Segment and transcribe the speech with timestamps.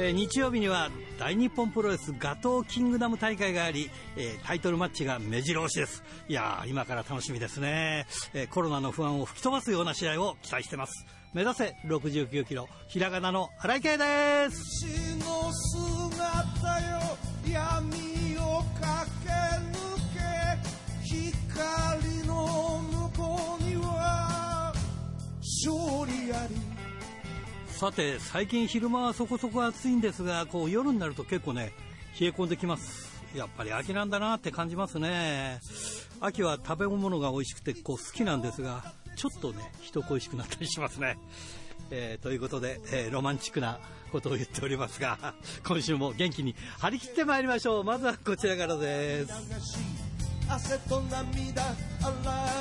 [0.00, 6.04] えー、日曜日には大日本プロレスガトーキングダム大会があり、えー、タイトルマッチが目白押しです。
[6.28, 11.04] いや今から楽しみですね、えー、コロナの不安を吹き飛ばすような試合を期待してます。
[11.34, 14.86] 目指せ69キロひらがなの荒井圭です。
[27.78, 31.72] さて最近昼間はそこそこ暑いんですがこう夜になると結構ね
[32.18, 33.22] 冷え込んできます。
[33.36, 35.60] やっぱり秋なんだなって感じますね。
[36.20, 41.18] 秋は食べ物が美味しくてこう好きなんですがちょっとね人恋しくなったりしますね。
[41.92, 43.78] えー、ということで、えー、ロマンチックな
[44.10, 45.34] ことを言っておりますが
[45.64, 47.84] 今週も元気に張り切ってまいりましょう。
[47.84, 49.32] まずはこちらからです。
[50.48, 51.76] 汗と涙洗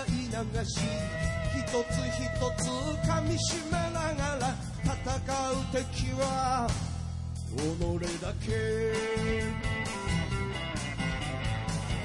[0.10, 1.37] い流し。
[1.68, 2.24] つ一
[2.64, 2.70] つ
[3.08, 4.94] 噛みしめながら戦
[5.52, 6.68] う敵は
[7.56, 7.60] 己
[8.22, 8.48] だけ。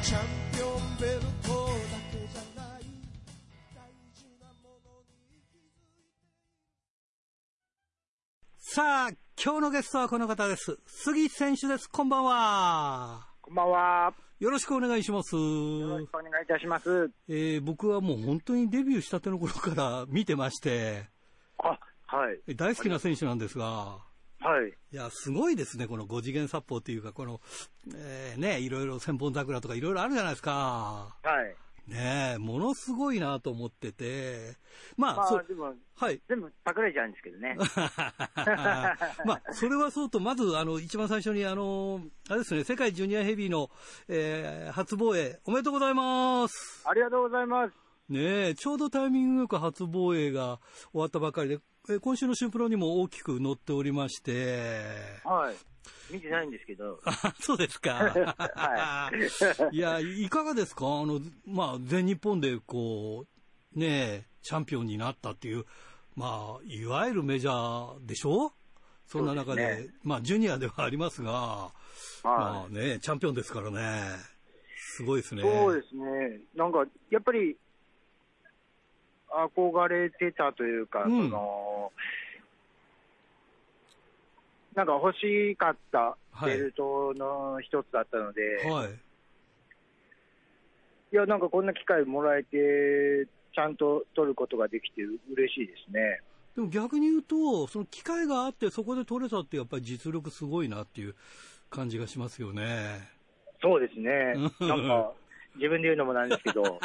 [0.02, 0.20] チャン
[0.52, 1.28] ピオンベルトだ
[2.10, 2.82] けじゃない。
[3.74, 3.78] 大
[4.12, 6.02] 事なものに気づいて
[8.58, 9.10] さあ
[9.42, 10.78] 今日のゲストはこの方です。
[10.86, 11.88] 杉選手です。
[11.88, 13.26] こんばんは。
[13.40, 14.12] こんばんは。
[14.42, 15.36] よろしくお願いします。
[15.36, 15.40] よ
[15.88, 17.12] ろしくお願いいたします。
[17.28, 21.04] えー、僕はもう本当にデビューしたての頃から 見てまして、
[21.58, 22.56] あ、はい。
[22.56, 24.00] 大好きな選手なんですが、
[24.40, 24.70] はい。
[24.92, 27.40] いや、すごいですね、この五次元殺法っていうか、この、
[27.94, 31.16] えー、ね、いろいろ千本桜とかいろいろあるじゃないですか。
[31.22, 31.54] はい。
[31.86, 34.56] ねえ、ものすごいなと思ってて、
[34.96, 36.20] まあ、まあ、でも、はい。
[36.28, 37.56] 全部パクられちゃうんですけどね。
[39.26, 43.68] まあ、それはそうと、まず、あの、一番最初に、あの、あれですね、世界ジュニアヘビーの、
[44.08, 46.82] えー、初防衛、おめでとうございます。
[46.88, 47.74] ありがとうございます。
[48.08, 50.60] ねえ、ちょうどタイミングよく初防衛が
[50.92, 51.58] 終わったばかりで、え
[52.00, 54.92] 今週の新プロにも大きく載っておりまして、
[55.24, 56.14] はい。
[56.14, 57.00] 見てないんですけど。
[57.04, 57.94] あ、そうですか。
[58.54, 59.10] は
[59.72, 59.76] い。
[59.76, 60.86] いや、いかがですか？
[60.86, 63.26] あの、まあ、全日本でこ
[63.74, 65.64] う、ねチャンピオンになったっていう、
[66.14, 68.52] まあ、いわゆるメジャーでしょ？
[69.06, 71.72] そんな中で、ね、まあ、ジュニアではありますが、は
[72.22, 74.18] い、まあね、チャンピオンですからね。
[74.94, 75.42] すごいですね。
[75.42, 76.40] そうですね。
[76.54, 77.56] なんか、やっぱり、
[79.34, 81.92] 憧れてたというか、うん、その、
[84.74, 88.90] なんか欲しかったベルトの一つだったので、はい、
[91.12, 96.20] いや、なんかこんな機会もらえて、ちゃんと取ることができて嬉しいですね。
[96.54, 101.14] でも逆に言うと、その機会があって、そこで取れたって、やっぱり実力すごいなっていう
[101.70, 103.08] 感じがしますよね。
[103.62, 104.34] そうですね。
[104.60, 105.12] なんか、
[105.56, 106.80] 自分で言うのもなんですけど。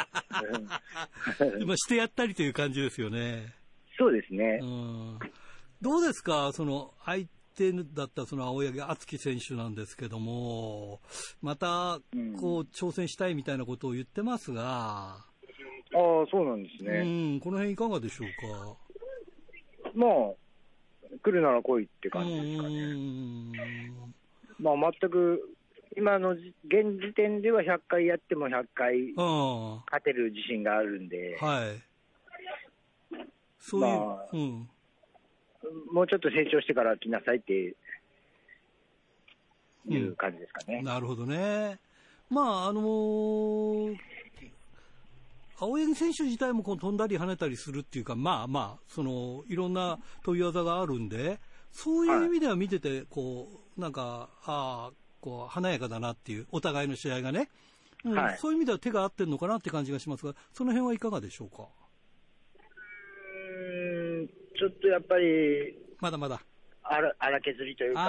[1.60, 3.54] 今してやったりという感じですよね。
[3.98, 4.60] そうですね。
[5.80, 6.52] どうですか？
[6.52, 11.00] その、相手だったその青柳敦樹選手なんですけども、
[11.42, 11.98] また、
[12.40, 14.64] こう、挑戦したいみたいなことを言ってますが。
[15.14, 15.18] あ
[15.92, 17.00] あ、そうなんですね。
[17.00, 18.28] うん、この辺いかがでしょう
[19.84, 19.92] か？
[19.94, 20.10] まあ、
[21.22, 23.92] 来るなら来いって感じですかね。
[24.60, 25.56] まあ、全く
[25.96, 26.42] 今の現
[27.00, 31.88] 時点では100回やっても100回勝てる自信があるんで、はい。
[33.60, 34.68] そういう、まあ、うん、
[35.92, 37.74] もうちょっと成長してから来なさいってい
[39.96, 40.78] う感じですかね。
[40.78, 41.78] うん、なるほどね。
[42.30, 43.96] まあ、あのー、
[45.58, 51.40] 青柳選手自体もこう飛んだり跳ねたりするっていうか、まあまあ、その、いろんな飛び技があるんで、
[51.72, 54.92] そういう意味では見てて、こう、なんか、ああ、
[55.28, 57.50] こう、華やかだなっていう、お互いの試合がね。
[58.04, 58.14] うん。
[58.14, 61.68] はい、そういう意味では手が合ってるのかなって感じがしますが、その辺はいかがでしょうか？
[62.60, 64.28] うん、
[64.58, 66.40] ちょっとやっぱり、まだまだ。
[66.82, 68.00] 荒荒削りというか、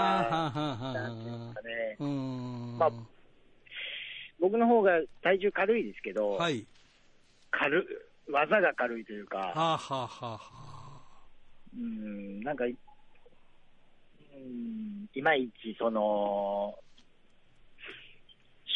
[0.55, 1.97] なんですかね。
[2.79, 2.91] まあ、
[4.39, 6.65] 僕の方が体重軽いですけど、はい、
[7.51, 7.85] 軽
[8.31, 11.01] 技が軽いというか、はあはあはあ、
[11.75, 12.73] うん、なんか、うん、
[15.13, 16.73] いまいちその、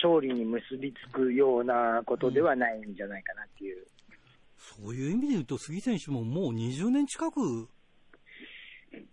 [0.04, 3.88] 勝利に結びつくようなことではないんじゃないかなっていう。
[4.58, 7.68] そういう意味で言うと、杉選手ももう20年近く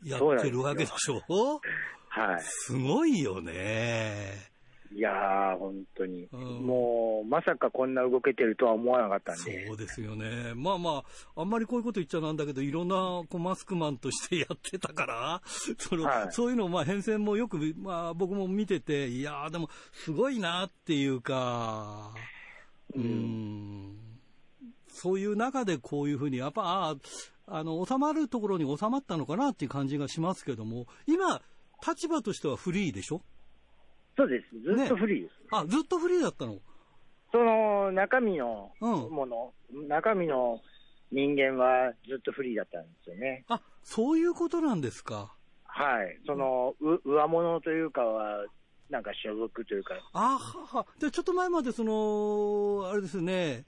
[0.05, 1.61] やってるわけでしょ？
[2.09, 2.41] はい。
[2.41, 4.50] すごいよね。
[4.93, 9.67] いやー、本当に、うん、もう、まさかこんな動けてるとは思わなかったんで。
[9.69, 10.53] そうですよね。
[10.57, 11.05] まあま
[11.37, 15.43] あ、あんまりこういうこと言っちゃなんだけど、いろんなこうマスクマンとしてやってたから、
[15.79, 22.13] その、はい、そういうのを、まあ、変遷もよく、まあ、僕も見てて、いやー、でも、すごいなっていうか、
[22.95, 23.97] うん、うん。
[24.89, 26.97] そういう中でこういうふうに、やっぱ、ああ、
[27.47, 31.41] あの、収まるところに収まったのかなっていう感じがしますけども、今、
[31.87, 33.23] 立場としてはフリーでしょ？
[34.21, 34.77] そうです。
[34.77, 35.33] ずっとフリーです。
[35.33, 36.59] ね、あ、ずっとフリーだったの？
[37.33, 40.61] その中身のもの、うん、中身の
[41.11, 43.45] 人間はずっとフリーだったんですよね。
[43.49, 45.33] あ、そういうことなんですか？
[45.65, 46.19] はい。
[46.27, 48.45] その、う、上物というかは、
[48.91, 49.95] なんか所属というか。
[50.13, 50.87] あはは。
[50.99, 53.65] で、ちょっと前までその、あれですね、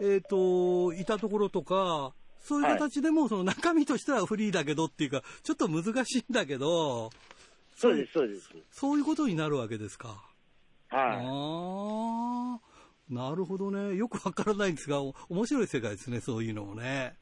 [0.00, 7.10] えっ、ー、と、いたところとか、そういう形でも、その中身としてはフリーだけどっていうか、ちょっと難しいんだけど、
[7.78, 8.50] そうです、そうです。
[8.72, 10.08] そういうことになるわけですか。
[10.88, 11.24] はい。
[11.24, 12.60] ああ。
[13.08, 13.94] なるほどね。
[13.94, 17.14] よくわからないんですが、面白い世界ですね、そういうのもね。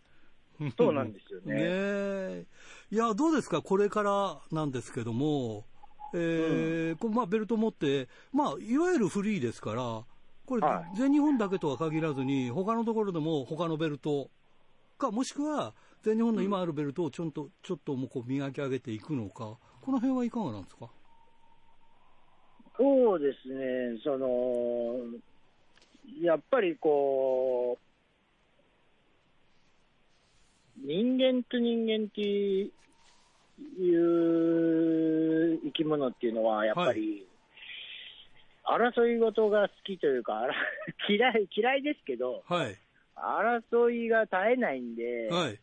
[0.79, 1.55] そうなんですよね。
[2.41, 2.47] ね
[2.91, 5.67] いや、どうですか、これからなんですけども、
[6.15, 10.05] えー、うん、まあ、ベルト持って、まあ、いわゆるフリーですから、
[10.47, 10.63] これ、
[10.97, 14.31] 全日本だけとは限らずに、他のところでも他のベルト
[14.97, 20.89] か、もしくは、全日本の今あるベルトをちょっと、ちょっともうこう磨き上げていくのか、この辺はいかがなんですか？
[22.77, 24.99] そうですね、その、
[26.21, 27.83] やっぱりこう、
[30.87, 32.73] 人間と人間っていう
[35.65, 37.25] 生き物っていうのは、やっぱり、
[38.65, 40.43] 争い事が好きというか、
[41.09, 42.77] 嫌い、嫌いですけど、はい、
[43.15, 45.59] 争いが絶えないんで、はい、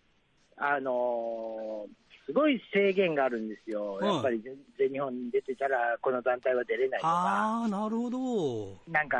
[0.55, 4.41] あのーすごい制限があるんですよ、やっぱり
[4.77, 8.91] 全日本に出てたら、この団体は出れないとか、あなるほど。
[8.91, 9.17] なんか、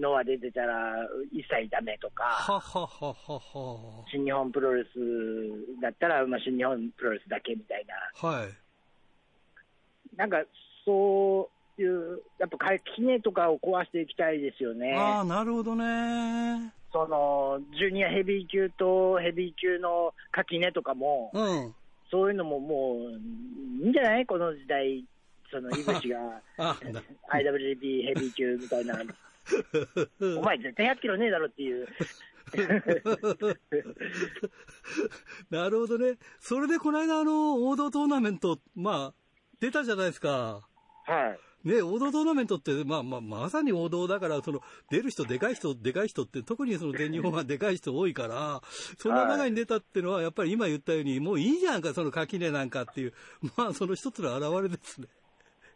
[0.00, 0.94] ノア出てたら
[1.30, 7.84] 一切だめとか、はははは新日本プロレスだったら、まあ、新日本プロレスだけみたい
[8.22, 10.42] な、はい、なんか
[10.86, 14.96] そういう、やっぱ垣とかを壊していきたいですよね。
[14.96, 16.72] あなるほどね。
[16.92, 21.74] そのジュニアヘビー級とヘビー級の垣根とかも、うん、
[22.10, 23.10] そういうのももう、
[23.82, 24.26] いいんじゃない？
[24.26, 25.04] この時代、
[25.50, 26.42] その、井口が、
[27.32, 29.00] IWGP ヘビー級みたいな。
[30.38, 31.86] お前絶対100キロねえだろっていう。
[35.50, 36.16] なるほどね。
[36.40, 39.14] それでこの間あの、王道トーナメント、まあ、
[39.60, 40.66] 出たじゃないですか。
[41.04, 41.38] はい。
[41.64, 44.60] ね、王道トーナメントって、まあまあ、まさに王道だから、その、
[44.90, 48.62] 出る人、でかい人、でかい人って、特にその全日本はでかい人多いから、
[48.98, 53.12] その中に出たっていうのは、やっぱり今言ったように、もういいじゃんか、その垣根なんかっていう、
[53.56, 55.08] まあ、その一つの表れですね。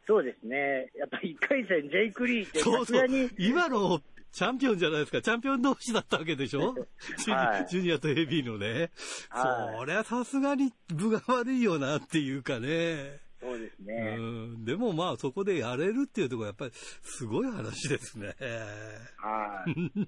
[0.06, 0.90] そうですね。
[0.96, 3.08] やっぱり1回戦、ジェイク・リーって、そうそう。
[3.38, 4.00] 今の
[4.32, 5.20] チャンピオンじゃないですか。
[5.20, 6.74] チャンピオン同士だったわけでしょ、
[7.28, 8.90] はい、ジュニアとヘビーのね。
[9.28, 13.20] はい、そりゃさすがに分が悪いよなっていうかね。
[13.42, 14.16] そうですね。
[14.18, 14.64] うん。
[14.64, 16.70] でもまあ、そこでやれるっていうところはやっぱり、
[17.02, 18.36] すごい話ですね。
[19.18, 20.06] はい。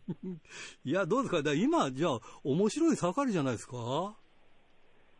[0.88, 1.52] いや、どうですか？
[1.54, 4.16] 今、じゃあ、面白い盛りじゃないですか？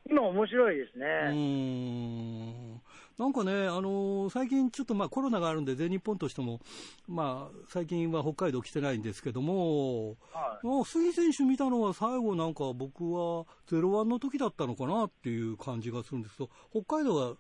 [0.09, 1.07] 今面白いですね。
[1.31, 2.83] うん。
[3.17, 6.61] なんかね、あのー、最近ちょっとまあコロナがあるんで、全日本としても、
[7.09, 17.37] まあ、最近は北海道来てないんですけども、はい、まあ、杉選手見たのは最後なんか僕は01の時だったのかなっていう感じがするんですけど、北海道は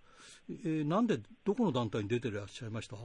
[0.48, 2.96] えー、なんで、どこの団体に出てらっしゃいました？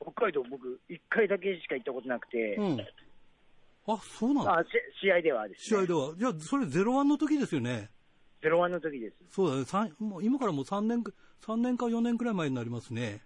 [0.00, 2.80] 北海道、僕、1回だけしか行ったことなくて、うん、
[3.86, 4.64] あそうなんあ
[5.00, 7.90] 試合ではです、ね、試合では、じゃあ、それ、ゼロワンの時ですよね？
[8.42, 9.14] ゼロワンの時です。
[9.30, 11.02] そうだね、もう今からもう3年、
[11.40, 13.22] 3年か4年くらい前になりますね。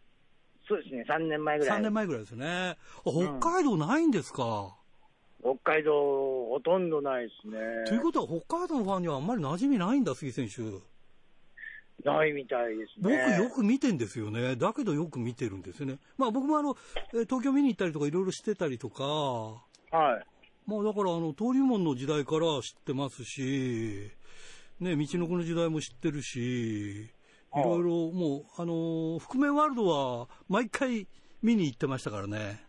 [0.68, 1.78] そうですね、3年前ぐらい。
[1.78, 2.76] 3年前ぐらいですね。
[3.04, 4.76] 北海道ないんですか、
[5.42, 7.58] うん、北海道、ほとんどないですね。
[7.88, 10.62] ということは、北海道のファンにはあんまり馴染みないんだ、杉選手。
[12.04, 13.38] ないみたいですね。
[13.38, 14.56] 僕よく見てんですよね。
[14.56, 15.98] だけどよく見てるんですよね。
[16.16, 16.76] まあ僕もあの、
[17.10, 19.04] 東京見に行ったりとかいろいろしてたりとか。
[19.04, 19.58] は
[19.90, 20.26] い。
[20.66, 24.10] まあだからあの、登竜門の時代から知ってますし、
[24.80, 27.08] ね、道の子の時代も知ってるし、い
[27.54, 31.08] ろいろもう、あのー、覆面ワールドは毎回
[31.42, 32.64] 見に行ってましたからね。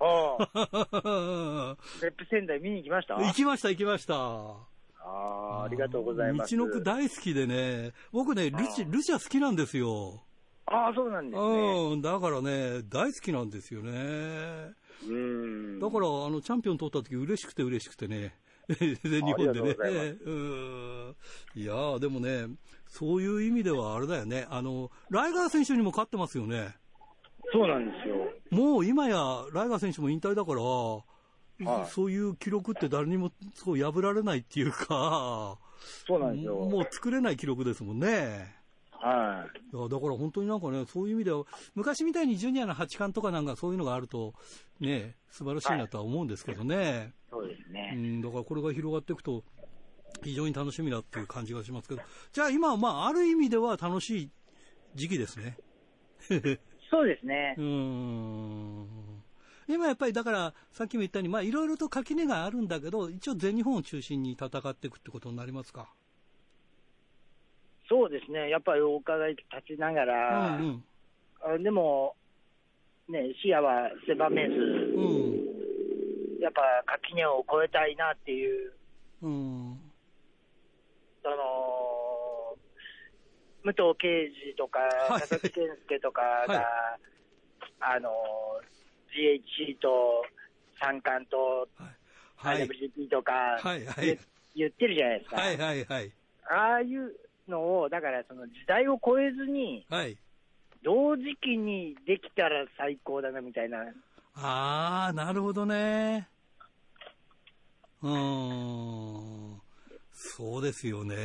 [0.00, 1.76] ああ。
[2.02, 3.14] レップ仙台見に行きました？
[3.14, 4.73] 行きました、行きました。
[5.04, 6.56] ああ、ありがとうございます。
[6.56, 10.22] 道のく大好きでね、僕ね、ルチ、ルチャ好きなんですよ。
[10.66, 11.92] ああ、そうなんですね。
[11.92, 14.72] うん、だからね、大好きなんですよね。
[15.06, 15.78] うん。
[15.78, 18.34] だから、あの、チャンピオン取った時嬉しくて嬉しくてね。
[18.68, 19.76] 全日本でね。
[20.24, 21.16] うん。
[21.54, 22.46] いやでもね、
[22.86, 24.46] そういう意味ではあれだよね。
[24.48, 26.74] あの、ライガー選手にも勝ってますよね。
[27.52, 28.16] そうなんですよ。
[28.50, 29.16] もう今や、
[29.52, 30.60] ライガー選手も引退だから、
[31.60, 35.58] はい、そういう記録って誰にもそう破られないっていうか、
[36.06, 36.56] そうなんですよ。
[36.56, 38.56] もう作れない記録ですもんね。
[39.04, 39.76] はい。
[39.76, 41.44] いや、だから本当になんかね、そういう意味では、
[41.74, 44.34] 昔みたいにジュニアの八冠とかなんかそういうのがあると、
[44.80, 46.76] ね、素晴らしいなとは思うんですけどね。
[46.76, 47.92] はい、そうですね。
[47.94, 49.44] うん、だからこれが広がっていくと、
[50.22, 54.30] 非常に楽しみだっていう感じがしますけど、じゃあ今はまあ、ある意味では楽しい
[54.94, 55.58] 時期ですね。
[56.90, 57.56] そうですね。
[57.58, 58.23] うん。
[59.84, 65.92] 今やっぱりだから、さっきも言ったように、まあいろいろと垣根があるんだけど、一応全日本を中心に戦っていくってことになりますか？
[67.86, 68.48] そうですね。
[68.48, 70.82] やっぱりお伺い立ちながら、うん
[71.54, 72.16] うん、でも、
[73.10, 75.34] ね、視野は狭めず、うん、
[76.40, 78.72] やっぱ垣根を越えたいなっていう、
[79.20, 79.78] うん、
[81.22, 82.56] その、
[83.64, 84.80] 武藤敬司とか、
[85.20, 88.10] 佐々木健介とかが、はい、あの、
[89.14, 90.24] GHC と
[90.80, 91.68] 三冠と、
[92.36, 94.18] はい、IWGP とか、はいはい、
[94.54, 95.36] 言ってるじゃないですか。
[95.36, 96.12] はいはいはい。
[96.50, 97.12] ああいう
[97.48, 100.16] のを、だからその時代を超えずに、はい、
[100.82, 103.78] 同時期にできたら最高だなみたいな。
[104.36, 106.28] ああ、なるほどね。
[108.02, 109.60] うん。
[110.12, 111.16] そうですよね。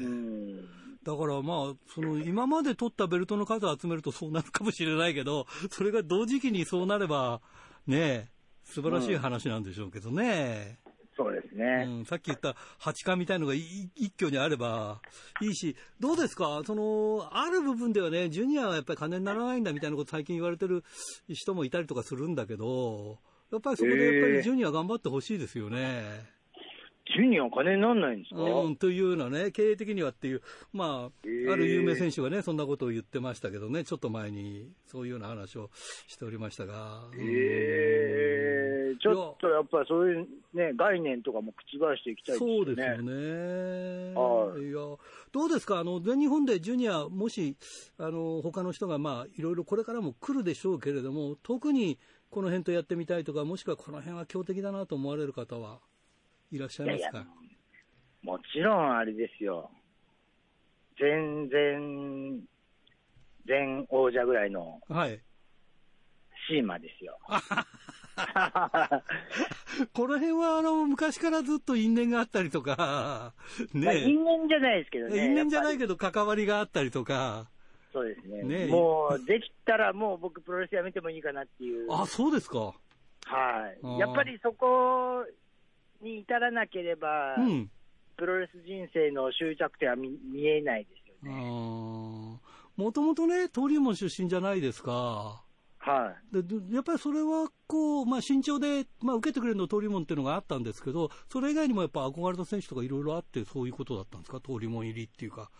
[0.00, 0.77] うん。
[1.08, 7.40] だからまあ、その今まで取ったベルトの数を集めるとそうなるかもしれないけど、 それが同時期にそうなれば、
[7.86, 8.30] ね
[8.62, 10.80] 素晴らしい話なんでしょうけどね。
[11.16, 15.00] そうですね、うん、さっき言った八冠みたいのが一挙にあれば
[15.40, 20.84] いいし、どうですか、そのある部分ではね、ジュニアはやっぱり金にならないんだみたいなこと、最近言われてる
[21.26, 23.18] 人もいたりとかするんだけど、
[23.50, 25.78] やっぱりそこでやっぱりジュニア頑張ってほしいですよね。
[25.80, 26.37] えー
[27.16, 35.70] ジュニアお金にならないんですか、うん、というのはね、経営的にはっていう、まあ、えー、ある有名選手がね、そんなことを言ってましたけどね、ちょっと前に、そういうような話を
[36.06, 37.02] しておりましたが。
[37.18, 42.56] えー、ちょっとやっぱりそういうね、概念とかも覆していきたいですね。
[42.56, 44.14] そうですよね。
[44.14, 44.62] はい。
[44.62, 44.96] いや、
[45.32, 45.78] どうですか？
[45.78, 47.56] あの、全日本でジュニア、もし、
[47.98, 51.98] あの、他の人がまあ、いろいろこれからも来るでしょうけれども、特に
[52.30, 55.80] この辺とやってみたいとか、もしくはこの辺は強敵だなと思われる方は？
[56.50, 57.26] いらっしゃいますか？
[58.22, 59.70] もちろんあれですよ。
[60.98, 62.40] 全然、
[63.46, 65.20] 全王者ぐらいの、はい。
[66.48, 67.18] シーマですよ。
[69.92, 73.34] この辺はあの昔からずっと因縁があったりとか、
[73.72, 75.24] ね、因縁じゃないですけどね。
[75.24, 77.48] 因縁じゃないけど関わりがあったりとか。
[77.92, 78.42] そうですね。
[78.42, 81.92] ねもうできたらもう僕プロレスやめてもいいかなっていう。
[81.92, 82.74] あ、そうですか。
[83.24, 83.98] はい。
[83.98, 85.24] やっぱりそこ
[86.00, 87.70] に至らなければ、うん、
[88.16, 90.90] プロレス人生の終着点は見見えないで
[91.22, 92.38] すよね。
[92.76, 95.42] もともとね、登竜門出身じゃないですか。
[95.80, 96.42] はい。
[96.42, 104.34] で、やっぱりそれは、こう、まあ、身長で、まあ、受けてくれるの登竜門っていうのがあったんですけど、それ以外にもやっぱ憧れた選手とかいろいろあって、そういうことだったんですか？
[104.44, 105.50] 登竜門入りっていうか。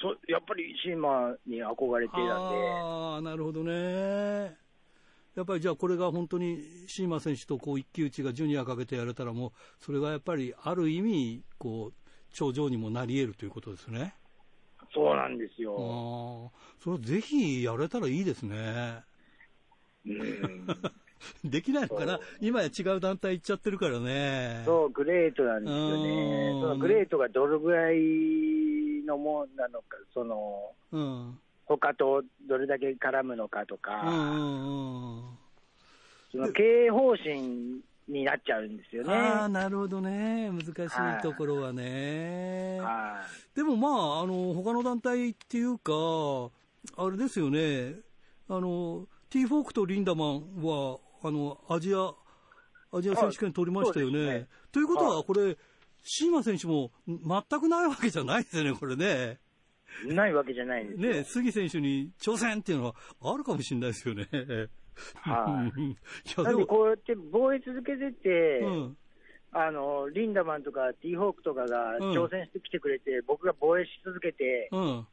[0.00, 2.26] そやっぱりシーマに憧れていたんで。
[2.28, 4.56] ああ、なるほどね。
[5.36, 9.52] やっぱりじゃあこれが本当にシーマ選手とこう一騎打ちがジュニアかけてやれたらもう、
[9.84, 14.14] それがやっぱりある意味、こう、頂上にもなり得るということですね。
[14.94, 15.74] そうなんですよ。
[15.76, 16.50] あ
[16.82, 19.02] それぜひやれたらいいですね。
[20.06, 20.66] うん。
[21.44, 22.20] できないのかな？
[22.40, 24.62] 今や違う団体行っちゃってるからね。
[24.64, 26.50] そう、グレートなんですよね。
[26.62, 27.96] そのグレートがどれぐらい
[29.06, 34.02] のもんなのか、その、うん、他とどれだけ絡むのかとか、
[36.30, 39.12] その経営方針になっちゃうんですよね。
[39.12, 40.50] ああ、なるほどね。
[40.50, 42.78] 難しいところはね。
[42.80, 43.20] は
[43.54, 45.92] い、でもまあ、あの、他の団体っていうか、
[46.96, 47.96] あれですよね。
[48.48, 52.12] あの、ティーフォークとリンダマンは、あの、アジア、
[52.96, 54.24] アジア選手権取りましたよね。
[54.24, 55.56] ねということは、これ、
[56.04, 59.40] シーマ選手も全くないわけじゃないですよね、これね。
[60.04, 64.28] ないわけじゃないんですね杉選手に挑戦っていうのはあるかもしれないですよね。
[65.14, 65.96] はい、 い
[66.38, 68.96] やでもこうやって防衛続けてて、うん、
[69.52, 75.06] あのリンダマンとかティーホークとかが挑戦してきてくれて、うん、僕が防衛し続けて、うん、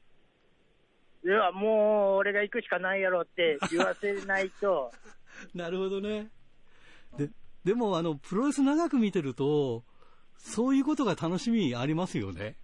[1.23, 4.91] ではもう俺が行くしかないやろって言わせないと。
[5.53, 6.29] なるほどね。
[7.17, 7.29] で
[7.63, 9.83] でもあの、プロレス長く見てると、
[10.37, 12.57] そういうことが楽しみありますよね。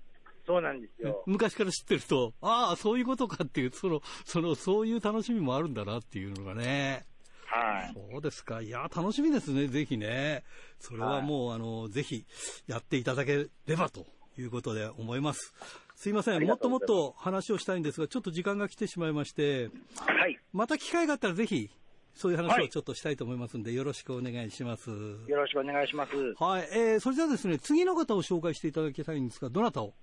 [0.49, 1.21] そうなんですよ。
[1.27, 7.05] 昔から知ってると、ああ、そういうことかっていう、その、その、そういう楽しみもあるんだなっていうのがね。
[7.45, 7.93] はい。
[7.93, 8.59] そうですか。
[8.59, 10.43] いや、楽しみですね、ぜひね。
[10.79, 12.25] それはもう、はい、あの、ぜひ、
[12.65, 14.07] やっていただければと
[14.39, 15.53] いうことで思います。
[15.93, 16.43] すいません。
[16.43, 20.39] もっともっと話をしたいんですが、ちょっと時間が来てしまいまして、はい。
[20.51, 21.69] また機会があったらぜひ、
[22.15, 24.89] そういう話をちょっとしたいと思いますんで、はい、よろしくお願いします。
[24.89, 24.95] よ
[25.37, 26.11] ろしくお願いします。
[26.43, 26.69] はい。
[26.73, 29.93] えー、それではですね、次の方を紹介していただきたいんですが、どなたを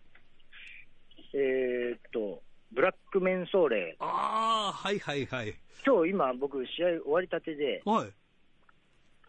[1.35, 2.43] えー、っと、
[2.73, 3.97] ブラックメンソーレ。
[4.01, 5.55] ああ、はいはいはい。
[5.87, 8.11] 今日今僕試合終わりたてで、はい。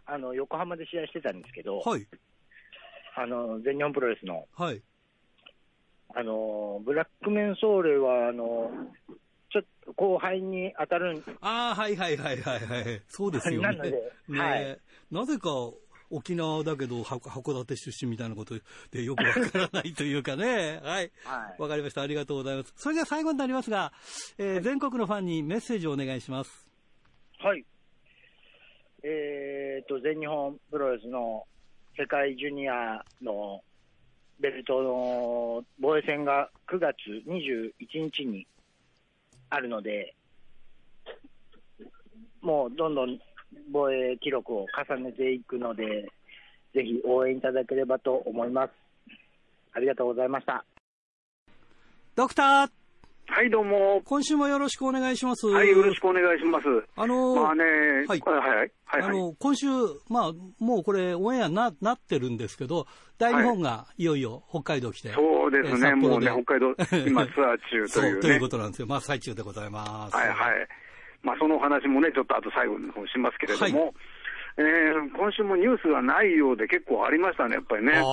[0.06, 2.08] あの、横浜で試合してたんですけど、はい。
[3.16, 4.48] あの、全日本プロレスの。
[4.56, 4.82] はい。
[6.16, 8.72] あの、ブラックメンソーレは、あの、
[9.51, 13.01] ちょっと後輩に当たるああ、はいはいはいはいはい。
[13.08, 13.68] そうですよね。
[13.70, 13.92] なので、
[14.30, 14.80] ね、はい、
[15.12, 15.50] なぜか、
[16.10, 18.56] 沖縄だけど函館出身みたいなこと
[18.92, 20.80] でよくわからないというかね。
[20.84, 21.12] はい。
[21.26, 22.02] わ、はい、かりました。
[22.02, 22.74] ありがとうございます。
[22.76, 23.92] それでは最後になりますが、
[24.38, 26.68] えー、全国のファンにメッセージをお願いします。
[27.40, 27.66] はい。
[29.04, 31.46] えー、と、全日本プロレスの
[31.98, 33.62] 世界ジュニアの
[34.40, 36.96] ベルトの防衛戦が9月
[37.28, 37.72] 21
[38.12, 38.48] 日に
[39.50, 40.14] あるので、
[42.42, 43.20] もうどんどん
[43.72, 46.12] 防衛記録を重ねていくので、
[46.74, 48.72] ぜひ応援いただければと思います。
[49.74, 50.66] ありがとうございました。
[52.16, 52.70] ドクター
[53.30, 54.01] はい、どうも。
[54.06, 55.46] 今週もよろしくお願いします。
[55.48, 56.66] はい、よろしくお願いします。
[56.96, 57.63] あのー、まあね、
[58.08, 59.01] はい、はい、はい、はい。
[59.04, 59.68] あの、今週、
[60.10, 62.88] まあ、もうこれ、オンエアな、なってるんですけど、
[63.18, 65.12] 大日本がいよいよ北海道来て。
[65.13, 66.74] そうですね、もうね、北海道、
[67.06, 68.88] 今ツアー中という、 ね、ということなんですよ。
[68.88, 70.16] まあ、最中でございます。
[70.16, 70.68] はい、はい。
[71.24, 73.94] まあ、その話もね、ちょっとあと最後の方しますけれども、はい
[74.58, 77.94] えー、今週もニュースがないようで結構ありましたね、やっぱりね。
[77.94, 78.04] ああ、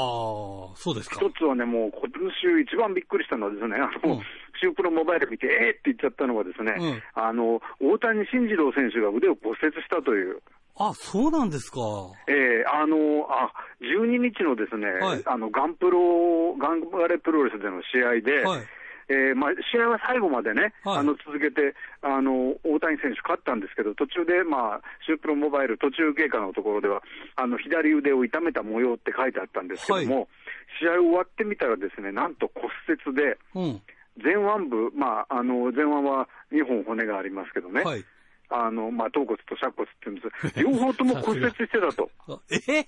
[0.77, 1.17] そうですか。
[1.17, 4.21] 一つはね、もう今週一番びっくりしたのはですね、あの、うん、
[4.61, 10.43] シュープロモバイル見て、えーって言っちゃったのがですね、うん、あの、大谷慎次郎選手が腕を骨折したという。
[10.77, 11.81] あ、そうなんですか。
[12.29, 13.49] ええー、あの、あ、
[13.81, 18.61] 12日のですね、はい、あの、ガンプロ、ガンバレプロレスでの試合で、はい
[19.09, 27.03] えーまあ、試合は最後までね、はい、あの続けてあの、大谷選手、勝ったんですけど、途中で、まあ、シュープロモバイル途中経過のところでは、
[27.37, 30.29] あの左腕を痛めた模様って書いてあったんですけども、はい、
[30.81, 33.83] 試合終わってみたら、ですねなんと骨折で、うん、
[34.23, 37.83] 前腕部、まあ、あの前腕は2本骨がありますけどね。
[37.83, 38.05] はい
[38.51, 40.61] あの、まあ、頭骨と尺骨って言うんです。
[40.61, 42.11] 両方とも骨折してたと。
[42.69, 42.87] え？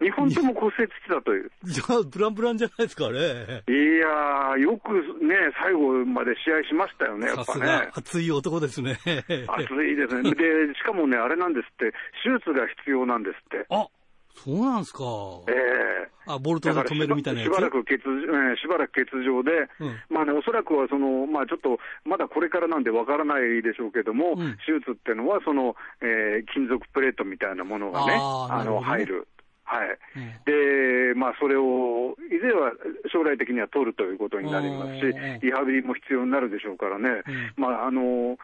[0.00, 1.50] 日本とも骨折してたという。
[1.64, 3.18] じゃあ、ブランブランじゃないですかね。
[3.18, 7.90] いやー、よくね、最後まで試合しましたよね、やっぱね。
[7.94, 8.98] 熱い男ですね。
[9.04, 10.30] 熱いですね。
[10.32, 11.92] で、しかもね、あれなんですって、
[12.24, 13.66] 手術が必要なんですって。
[13.68, 13.86] あ
[14.32, 15.04] そうなんですか。
[15.48, 17.52] ええー、あ、ボルトで止めるみたいなやつ？
[17.52, 29.28] しばらく欠、えー、しばらく欠場で、うん、まあね、おそらくはその、まあちょっと、まだこれからなんでわからないでしょうけども、うん、手術っていうのは、その、えー、金属プレートみたいなものがね、あ、ね、の、入る。
[29.70, 29.98] はい。
[30.16, 32.72] うん、で、まあ、それを、いずれは
[33.12, 35.02] 将来的には取るということになりますし、
[35.42, 38.36] リハビリも必要になるでしょうからね、うん、まあ、あの、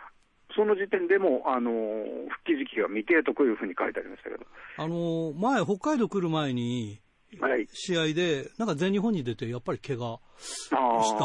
[0.55, 1.71] その時点でも、あの、
[2.31, 4.47] 復帰時期が未定とこういうふうに書いてありましたけど。
[4.79, 7.06] あの、前、北海道来る前に、はい、
[7.73, 10.77] 試合で、なんか全日本に出て、やっぱり怪我した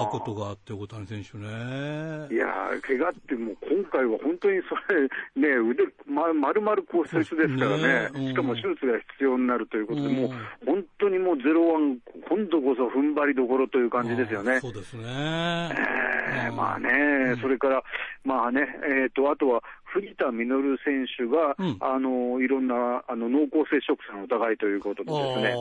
[0.05, 1.47] ことがあって、大谷選手ね。
[1.47, 5.01] いやー、怪我ってもう今回は本当にそれ、
[5.35, 10.31] ね、腕、ま、丸々骨折ですからね、ねしかも手術が必要になるということで、うん、もう
[10.65, 14.59] 本当にもうゼロワン、今度こそ踏ん張りどころという感じですよね。
[14.59, 15.03] そうですね。
[15.03, 16.89] えー、まあね、
[17.31, 17.83] うん、それから、
[18.23, 20.47] まあね、えっ、ー、と、あとは、藤田実
[20.84, 25.56] 選手が、うん、あのいろんなあの濃厚接触者の疑いということでですね、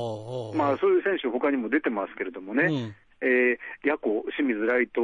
[0.55, 5.01] まあ、そういう選手、他にも出てますけれどもね、うん、えー、ヤコ、清水ライト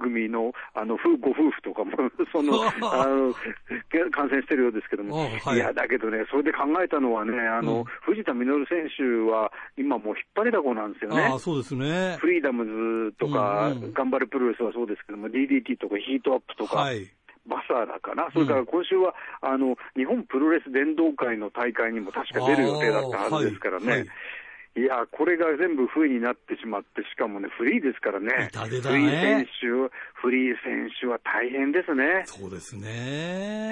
[0.00, 1.92] 組のあのご夫婦とかも
[2.32, 3.34] その あの
[4.10, 11.30] 感染してるようですけども、はい、いや、だけどね、それで考えたのはね、あの、うん、藤田実選手は今もう引っ張りだこなんですよね。
[11.32, 12.16] あそうですね。
[12.18, 12.64] フリーダム
[13.10, 17.08] ズとか、うんうん、頑張るプロレスはそうですけども、DDT とかヒートアップとか、はい
[17.46, 23.86] バサーラかな、それから今週は、あの日本プロレス伝道会の大会にも確か出る予定だったはずですからね。
[23.86, 24.08] はいはい
[24.76, 28.28] いや、これが全部不意になってしまって、しかもね、フリーですからね。
[28.28, 29.66] ねフリー選手、
[30.14, 32.22] フリー選手は大変ですね。
[32.24, 32.86] そうですね。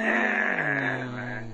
[0.03, 1.05] え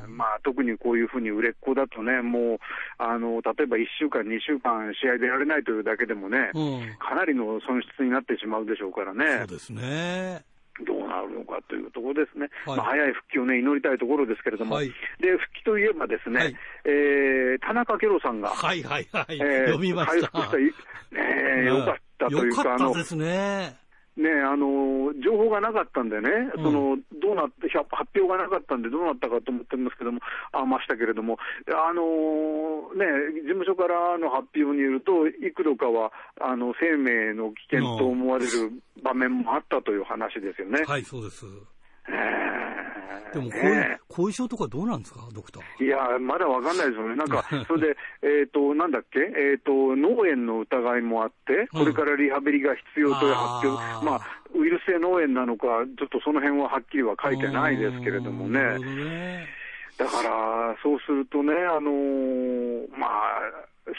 [0.03, 2.59] ー、まあ、特にこういうふうに売れっ子だとね、もう、
[2.97, 9.41] あの、例えば1週間、2週間試合出られないというだけでもね、うん、かなりの損失になってしまうでしょうからね。
[9.41, 10.54] そうですね。
[10.83, 14.89] どうなるのかというところですね、はい、まあ、早い復帰を、ね、祈りたいところですけれども、はい、
[15.21, 20.29] で復帰といえば、ですね、はい、えー、田中ケロさんが、はいはいはい、えー、読みました。
[20.29, 20.75] 回復し
[21.15, 23.84] た、ね、よかったというか、あの、ですね。
[24.17, 30.21] ね、あの情報がなかったんでね、うん、そのどうなって発表がなかったんで、どうなったかと思ってますけども、
[30.53, 38.71] あましたけれども、あのね、事務所からの発表によると、幾度かはあの生命の危険と思われる
[39.03, 40.85] 場面もあったという話ですよね。
[40.87, 41.45] はい、そうです。
[43.33, 43.51] でも
[44.09, 45.85] 後遺症とかどうなんですか、ドクター。
[45.85, 47.17] いや、まだわかんないですよね。
[47.17, 54.21] なんか、それで、えっ、と、なんだっけ、えっ、ー、と、脳炎の疑いもあって、これからリハビリが必要という発表、うん、まあ、
[54.55, 55.67] ウイルス性脳炎なのか、
[55.99, 59.49] ちょっとその辺ははっきりは書いてないですけれどもね。
[59.99, 63.11] だから、そうするとね、あのー、まあ、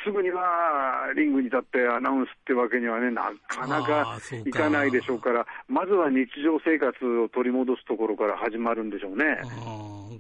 [0.03, 6.89] すぐにはリングに立ってアナウンスってわけにはね、なかなかいかないでしょうから、まずは日常生活
[7.23, 9.41] を取り戻すところから始まるんでしょうね。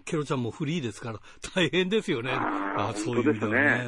[0.05, 1.19] ケロちゃんもフリーですから、
[1.55, 2.31] 大変ですよね。
[2.31, 3.87] あそうですね。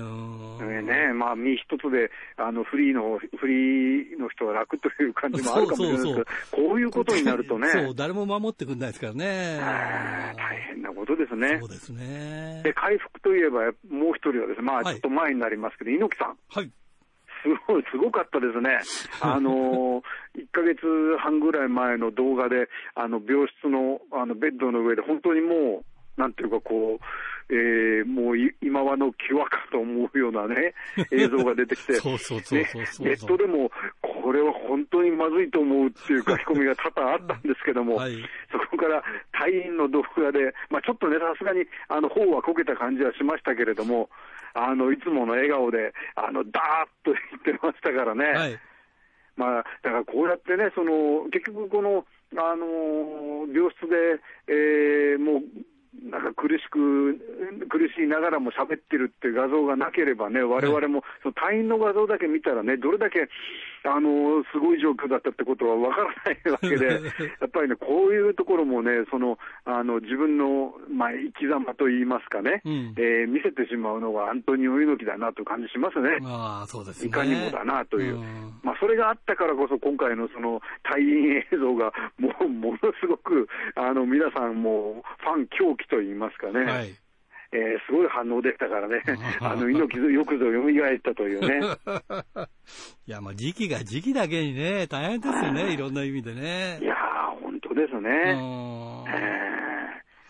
[0.65, 7.67] ねねまあ、身一つで、あの、フリーの、フリーの人は楽という感じもあるかもしれないですけど、こういうことになるとね。
[7.70, 9.60] そう、誰も守ってくんないですからね。
[10.36, 11.58] 大変なことですね。
[11.60, 12.62] そうですね。
[12.63, 16.38] で、回復といえば、もう一人はですね、まあ、ちょっと前になりますけど、猪木さん。
[16.50, 16.72] はい。
[17.43, 18.80] すごい、すごかったですね。
[19.22, 20.02] あの、
[20.36, 20.82] 1ヶ月
[21.20, 25.84] 半ぐらい前の動画で、あの、病室の、あの、ベッドの上で、本当にも
[26.17, 27.06] う、なんていうかこう、
[27.50, 30.74] えー、もう今はの際かと思うようなね、
[31.12, 38.18] 映像が出てきて、ネットでも、これは本当にまずいと思うっていう書き込みが多々あったんですけども、はい、
[38.52, 44.10] そこから隊員の動画で、まあ、ちょっとね、さすがに、あの、方はこけた感じはしましたけれども、
[44.54, 48.26] あの、いつもの笑顔で、あの、ダーッと言ってましたからね。
[48.26, 48.60] はい。
[49.38, 52.06] まあ、だからこうやってね、その結局、この、
[52.36, 55.44] あの病室で、えー、もう
[56.04, 57.18] なんか苦しく、
[57.70, 63.28] 苦しいながらも喋ってるって画像がなければね、われわれも、その隊員の画像だけ見たらね、どれだけ、
[63.84, 66.86] あの、すごい状況だったってことはわからないわけで、
[67.42, 76.20] やっぱりね、こういうところもね、その、あの、自分の、まあ、生き様といいますかね、うん、えー、見せてしまうのがアントニオ猪木だなという感じしますね。
[76.24, 77.08] あそうですね。
[77.08, 78.18] いかにもだなという。
[78.18, 78.24] うん、
[78.64, 86.65] まあ、それがあったからこそ、今回のその、隊員映像が、もう、ものすごく、あの、皆さんも、ファン狂気といいますかね。
[86.65, 86.95] はい。
[87.52, 89.02] えー、すごい反応でしたからね、
[89.39, 91.62] あの猪木よくぞ蘇ったというね。
[93.08, 95.78] いや、まあ時期が時期だけにね、大変ですよね、い。
[95.78, 96.80] ろんな意味でね。
[96.82, 98.10] いやー、本当ですね。
[98.10, 98.38] えー、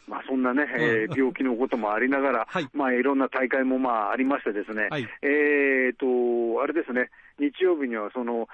[0.07, 8.47] まあ、そんなね、えー、病気のこともありながら、はい、まあ、いろんな大会もまあありましてですね、はい、えっ、と、あれですね、日曜日にはその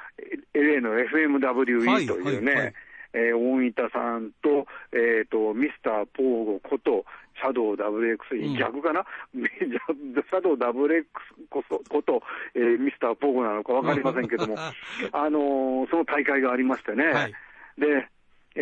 [0.53, 2.73] LA の FMWE というね、はいはい
[3.13, 7.05] えー、大分さんと、えっ、ー、と、ミスターポーゴこと、
[7.39, 8.17] シャドウ WX、
[8.49, 11.05] うん、逆かな、 シャドウ WX
[11.49, 12.21] こそこと、
[12.55, 14.55] えー、ミスターポーゴなのか分かりませんけども、
[15.11, 17.05] あのー、その大会がありましてね。
[17.05, 17.33] はい、
[17.77, 18.07] で
[18.55, 18.59] え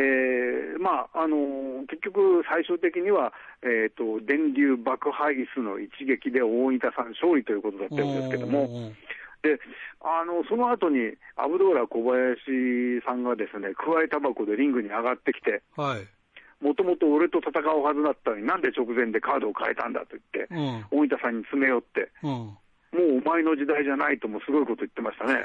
[0.77, 8.93] ー、まあ、あのー、結局、最終的には、えっ、ー、と、電流爆破椅子の一撃で大分さん勝利ということだったんですけども、
[9.41, 9.59] で、
[10.01, 16.07] あの、その後に、アブドーラ小林さんがですね、くわえタバコでリングに上がってきて、はい。
[16.63, 22.57] もともと俺と戦うはずだったのに、なんで直前でカードを変えたんだと言って、うん、大分さんに詰め寄って、うん、
[22.91, 25.41] もうお前の時代じゃないともすごいこと言ってましたね。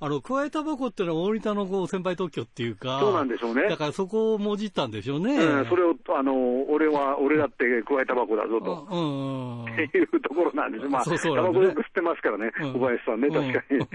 [0.00, 2.98] あの、加えたばこっていうのは大分のこう先輩特許っていうか。
[3.00, 3.68] そうなんでしょうね。
[3.68, 5.36] だからそこをもじったんでしょうね。
[5.36, 6.34] うん、それを、あの、
[6.68, 8.88] 俺は、俺だって加えたばこだぞと。
[8.90, 9.62] うん。
[9.64, 10.88] っていうところなんです。
[10.88, 13.86] まあ、そうそうタバコよく吸ってますからね、小林さんね、確かに。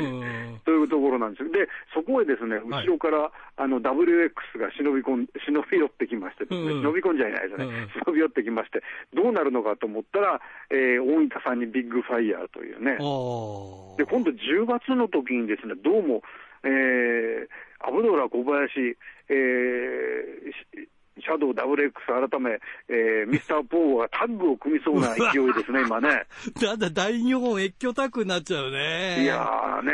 [0.63, 1.51] というところなんです。
[1.51, 7.67] で、そこへですね、後ろから、あの、WX が忍び込ん、忍び寄ってきましてね、忍び込んじゃいないですね。
[8.05, 8.81] 忍び寄ってきまして、
[9.13, 10.39] どうなるのかと思ったら、
[10.69, 12.92] えー、大分さんにビッグファイヤーというね。
[12.97, 16.21] で、今度10月の時にですね、どうも、
[16.63, 18.97] えー、アブドーラ小林、
[19.29, 26.25] えー、シャドウ WX 改め、えー、ミスター・ポーがタッグを組みそうな 勢いですね、今ね。
[26.61, 29.23] だんだ大日本越境タッグになっちゃうね。
[29.23, 29.93] いやーね、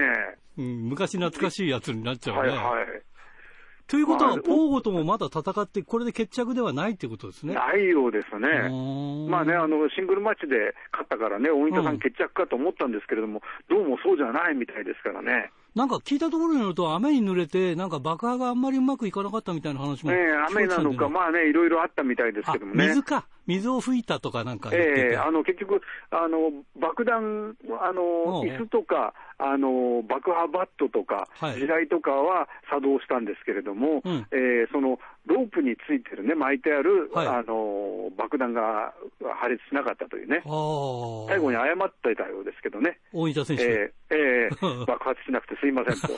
[0.57, 2.49] うん、昔懐かしいやつになっちゃうね。
[2.49, 3.08] はいはい。
[3.89, 7.55] ということは、ポーゴともまだ戦って、これで決着ではないってことですね。
[7.55, 8.69] ないようですね。
[9.27, 15.51] まあね、あの、シングルマッチで勝ったからね、大分さん決着かと思ったんですけれども、うん、どうもそうじゃないみたいですからね。
[15.75, 20.17] なんか聞いたところによると、雨に濡れて、なんか爆破があんまりうまくいかなかったみたいな話も、ね、
[20.49, 22.87] 雨なのか、まあね、いろいろあったみたいですけどもね。
[22.87, 23.25] 水か。
[23.49, 38.91] 水を吹いたとかなんかええー、あの結局、あの爆弾、あの椅子とか、あの爆破バットとか、はい、地雷とかは作動したんですけれども、うん、えー、そのロープについてるね、巻いてある、はい、あの爆弾が
[39.39, 40.41] 破裂しなかったというね、
[41.29, 46.17] 最後に謝ってたようですけどね、大分選手、えーえー、 爆発しなくてすいませんと。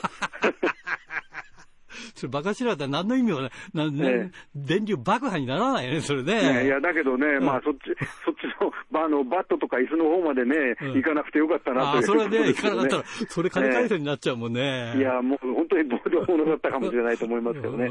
[2.14, 3.50] それバカしらだ何の意味もない。
[3.74, 6.66] なね、電流爆破にならないよね、それね。
[6.66, 7.78] いや、だけどね、うん、まあ、そっち、
[8.24, 8.44] そっち
[8.92, 14.94] の、あの、バットとか椅子の方までね、うん、行かなくてよかったなという、ね、それはね、行かなかったら、それ金返せになっちゃうもんね。
[14.96, 17.88] いや、もう本当に暴力者だったかもしれないと思いますけどね。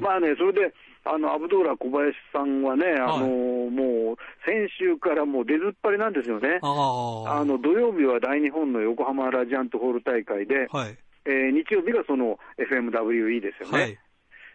[0.00, 0.74] まあね、それで、
[1.06, 3.28] あの、アブドーラ小林さんはね、あの、
[3.68, 6.60] もう、先週からもう出ずっぱりなんですよね。
[6.62, 13.80] あの、土曜日は大日本の横浜ラジアントホール大会で、はい、えー、日曜日がその FMWE ですよね。
[13.80, 13.98] はい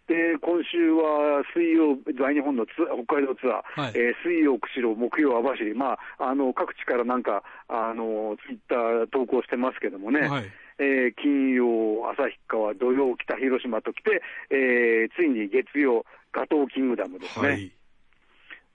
[0.10, 2.72] で今週は水曜、大日本のツ
[3.06, 10.22] 北海道ツアー、はい、えー、水曜、釧路、木曜、網走、まあ、あの各地からなんか、あのツイッター投稿してますけどもね。
[10.22, 10.46] はい
[10.80, 17.48] えー、金曜、旭川、土曜、北広島と来て、えー、ついに月曜、ガトーキングダムですね。
[17.48, 17.72] はい、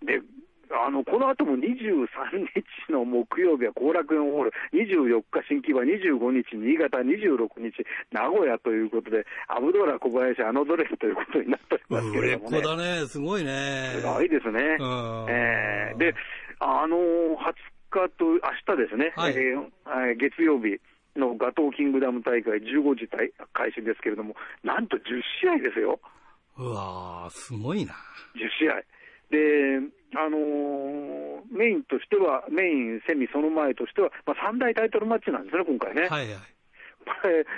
[0.05, 0.21] で
[0.71, 2.07] あのこの後も23
[2.89, 13.93] 日の木曜日は後楽園ホール、24日新木場、25日新潟、26日名古屋ということで、アブドラ小林、あのドレスということになっておりますけれども、ね、売れっ子だね、すごいね。
[13.95, 14.61] すごいですね。
[15.29, 16.15] えー、で、
[16.61, 20.81] あのー、20日と明日ですね、はい、えー、月曜日。
[21.17, 23.31] のガトーキングダム大会15時開
[23.73, 25.01] 始ですけれども、なんと10
[25.41, 26.01] 試合ですよ。
[26.59, 27.95] うわー、すごいな。
[28.35, 28.83] 10試合。
[29.31, 29.81] で、
[30.17, 36.09] あのー、メインとしては、メイン、セミ、その前としては、まあ、3大タイトルマッチなんですね、今回ね。
[36.09, 36.55] はいはい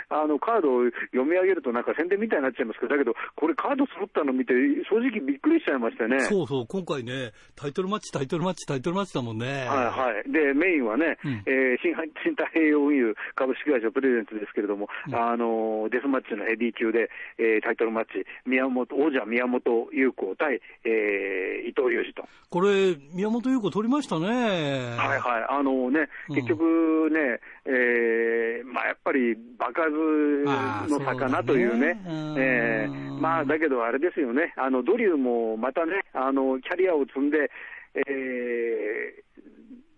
[0.09, 4.55] あのカードを読み上げると、なんか宣伝みたいになっちゃいますけど、だけど、これ、カード揃ったの見て、
[4.89, 6.21] 正直びっくりしちゃいましたね。
[6.21, 9.67] そうそう、今回ね、タイトルマッチ、タイトルマッチ、タイトルマッチだもんね。
[9.67, 10.31] はいはい。
[10.31, 22.29] で、メインはね、うん、えー、新新太平洋運輸株式会社プレゼンツですけれども、うん、あのデスマッチのヘビー級で、えー、タイトルマッチ、宮本王者宮本優子対、えー、伊藤隆二と。
[22.51, 24.27] これ、宮本優子取りましたね。
[24.97, 25.47] はいはい。
[25.49, 32.01] あのね、結局ね、うん、えー、まあやっぱり、場数の魚というね、
[32.37, 37.51] えー、まあだけどあれですよね、あのドリューもまたね、あのキャリアを積んで、
[37.95, 39.56] えー、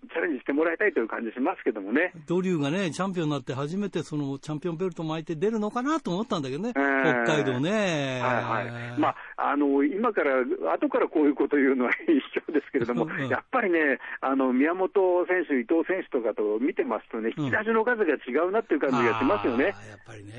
[0.09, 2.13] チャレンジしてもらいたいという感じしますけどもね。
[2.27, 8.21] ドリューがね、チャンピオンになって初めてそのチャンピオンベルト巻いて出るのかなと思ったんだけどね、えー、北海道ね。
[8.23, 9.01] はいはい。
[9.01, 10.41] まあ、あの、今から、
[10.73, 14.91] 後からこういうこと言うのは一緒ですけれども、うん、やっぱりね、あの、宮本
[15.27, 19.65] 選手、伊藤選手とかと見てますとね、引き出しの数が違うなっていう感じがしますよね。
[19.65, 20.33] うん、やっぱりね。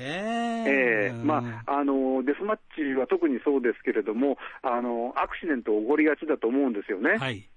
[0.66, 7.16] ええー、まあ、あの、デスマッチは特にそうですけれども、あの、アクシデント起こりがちだと思うんですよね。
[7.18, 7.48] はい。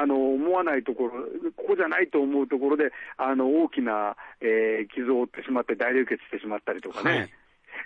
[0.00, 1.24] あの思わないところ、
[1.56, 7.30] ここじゃないと思うところで、あの大きな、えー、傷を負ってしまって、大流血してしまったりとかね、はい、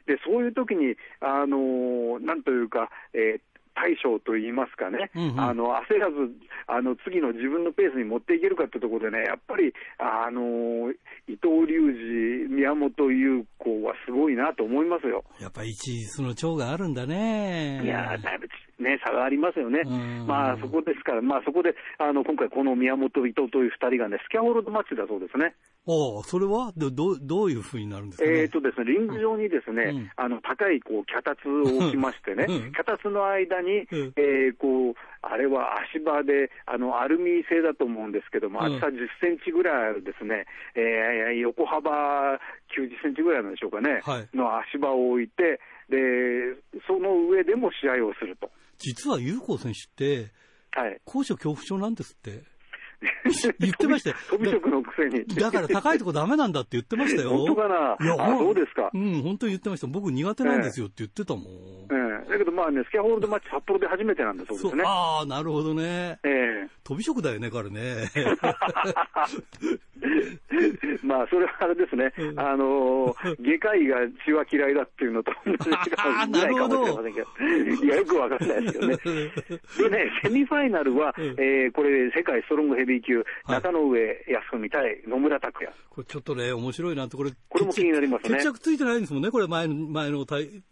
[0.07, 6.31] でそういう時にあのなんというか、えー、対処といいますかね、うんうん、あの焦らず
[6.67, 10.91] あの次の自分のペースに持っていけるかというところでね、やっぱりあの
[11.27, 15.25] 伊藤隆二、宮本優子はすごいなと思いますよ。
[15.41, 17.83] やっぱり一日の長があるんだね。
[17.85, 18.49] いやだいぶ
[18.83, 19.83] ね、差がありますよね。
[20.27, 25.55] まあそこですから、まあそこであの今回この宮本、伊藤という2人がね、スキャホールドマッチだそうですね。
[25.85, 26.73] ああ、それは？
[26.77, 41.91] どどどういうふうになるんですか、ね、えっ、とですね、リング上にですね、うん、あの高いこう脚立を置きましてね、うん、脚立の間に、うん、えー、こうあれは足場であのアルミ製だと思うんですけども、厚さ10センチぐらいあるですね、えー、横幅
[42.71, 45.59] 90センチぐらいなんでしょうかね、はい、の足場を置いて
[45.93, 45.99] で、
[46.87, 48.51] その上でも試合をすると。
[48.79, 50.33] 実は有効選手って、
[50.71, 52.52] はい、高所恐怖症なんですって。
[53.59, 54.17] 言ってましたよ。
[54.31, 55.25] 飛び職のくせに。
[55.27, 57.31] だから高いとこダメなんだって言ってましたよ。
[57.31, 57.97] 本当かな？
[58.01, 58.91] いや、そうですか。
[58.93, 59.87] うん、本当に言ってました。
[59.87, 61.45] 僕苦手なんですよって言ってたもん。
[61.45, 61.49] え
[61.91, 64.85] えだけどまあね、スキャホールドマッチ札幌で初めてなんだそうですね。
[64.87, 66.19] ああ、なるほどね。
[66.25, 68.11] ええ飛び職だよね、彼ね。
[71.03, 75.69] まあ、それはあれですね、うん、あの外科医が血は嫌いだっていうのと同じか
[76.27, 76.69] もしれま
[77.03, 77.29] せんけ ど、
[77.85, 78.97] いや、よくわかんないですけどね。
[79.79, 85.73] でね、セミファイナルは、うん、えー、これ、世界ストロングヘビー級、中野上康文対野村拓也。
[85.91, 88.39] これちょっとね、面白いなって、これ、これも気になりますね。
[88.39, 90.27] 決着ついてないんですもんね、これ前の、前の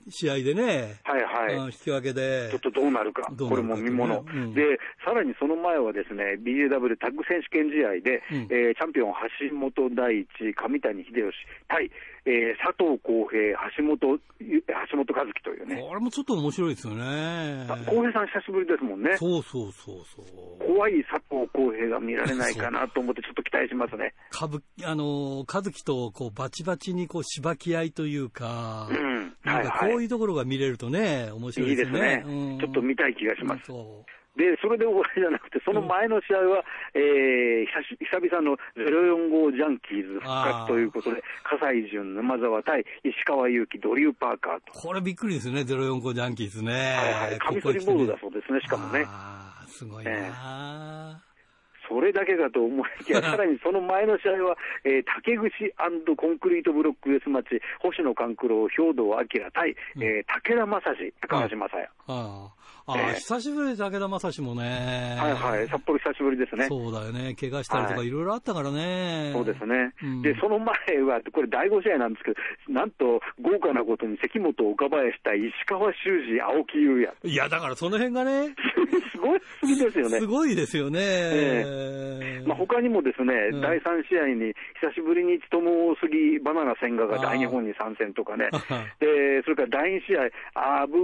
[0.09, 0.97] 試合でね。
[1.05, 1.40] はいはい。
[1.49, 2.49] 引き分けで。
[2.51, 11.33] ちょっとどうなるか、るかこれも見もの、うん、で、さらにその前はですね、BJW タッグ選手権試合で、うん、えー、チャンピオン橋本大地、上谷秀吉
[11.69, 11.91] 対、
[12.27, 15.89] えー、佐藤浩平、橋本、橋本和樹というね。
[15.91, 17.67] あれもちょっと面白いですよね。
[17.87, 19.17] 浩平さん久しぶりですもんね。
[19.17, 20.27] そうそうそうそう。
[20.61, 24.15] 怖い佐藤浩平が見られないかなと思ってちょっと期待しますね。
[24.33, 31.99] 歌舞あの、和樹とこうバチバチにこうしばき合いというか、うん、なんかこういうところが見れるとね、面白いですね。
[31.99, 32.59] いいですね、うん。
[32.59, 33.73] ちょっと見たい気がします。
[34.37, 44.73] で、それで終わりじゃなくて、その前の試合は、うん、えー、久々の045ジャンキーズ復活ということで、葛西潤、沼沢対石川祐希、ドリュー・パーカーと。
[44.73, 46.73] これびっくりですね、045ジャンキーズね。
[46.73, 46.79] は
[47.29, 49.05] いはい、カミソリボールだそうですね、しかもね。
[49.81, 51.31] あすごいな、えー
[51.91, 55.75] それだけかと思いきや、 さらにその前の試合は、えー、竹串
[56.17, 61.91] コンクリートブロックデスマッチ、星野勘九郎、兵藤明対、えー、武田正史、高橋正也。
[62.07, 62.51] ああ、
[62.99, 65.17] えー、久しぶり武田正史もね。
[65.19, 66.67] はいはい、札幌久しぶりですね。
[66.69, 67.35] そうだよね。
[67.39, 69.31] 怪我したりとかいろいろあったからね。
[69.35, 69.93] そうですね。
[70.03, 77.13] うん、で、その前は、これ第5試合なんですけど、なんと豪華なことに関本岡林対石川修司、青木優也。
[77.25, 78.55] いや、だからその辺がね。
[79.11, 79.41] すごい
[79.77, 80.19] ですよね。
[80.19, 80.99] すごいですよね。
[81.03, 88.49] えー、まあ、他にもですね、うん、第3試合に久しぶりに友杉バナナ千賀が大日本に参戦とかね。
[89.01, 90.97] で、それから第2試合、あブ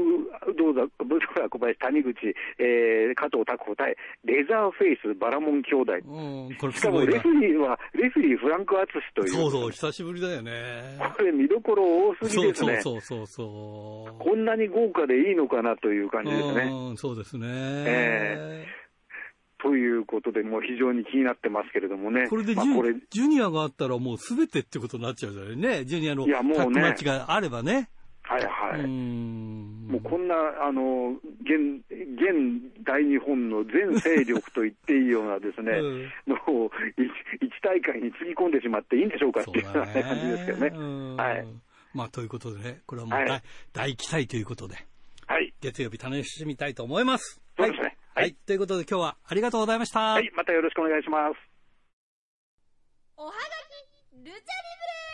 [0.57, 2.17] どうだ、ブドラ小林、谷口、
[2.59, 5.93] えー、加藤拓穂対レザーフェイス、バラモン兄弟。
[6.05, 9.29] うん、これしかもレフリーは、レフリーフランク・アツシという。
[9.29, 10.99] そうそう、久しぶりだよね。
[11.17, 12.81] これ見どころ多すぎですね。
[12.81, 14.19] そうそうそうそう。
[14.19, 16.71] こんなに豪華でいいのかなという感じですね。
[16.97, 17.47] そうですね。
[17.49, 18.87] えー
[19.59, 22.29] ということで、もう非常に気になってますけれどもね。
[22.29, 25.85] これでジュ,、まあ、ジュニアがあったらもうすべてってことになっちゃうじゃないね。
[25.85, 27.89] ジュニアのタッグマッチがあればね。
[28.27, 28.81] はいはい。
[28.81, 30.35] うもうこんな、
[30.67, 36.37] あの、現、現大日本の全勢力と言っていいようなですね、うん、の
[37.41, 41.23] 一大会につぎ込んでしまっていいんでしょうかっていうような感じですけどね。
[41.23, 41.47] はい。
[41.95, 44.75] まあ、ということでね、これはもう大はい、大期待ということで、
[45.27, 45.55] はい。
[45.61, 47.41] 月曜日楽しみたいと思います。
[47.57, 47.97] そうですね。
[48.15, 48.25] はい。
[48.25, 50.01] はい、ということで今日はありがとうございました。
[50.01, 50.31] はい。
[50.35, 51.57] またよろしくお願いします。
[53.17, 53.43] おはがき、
[54.19, 55.06] ルチャリブレ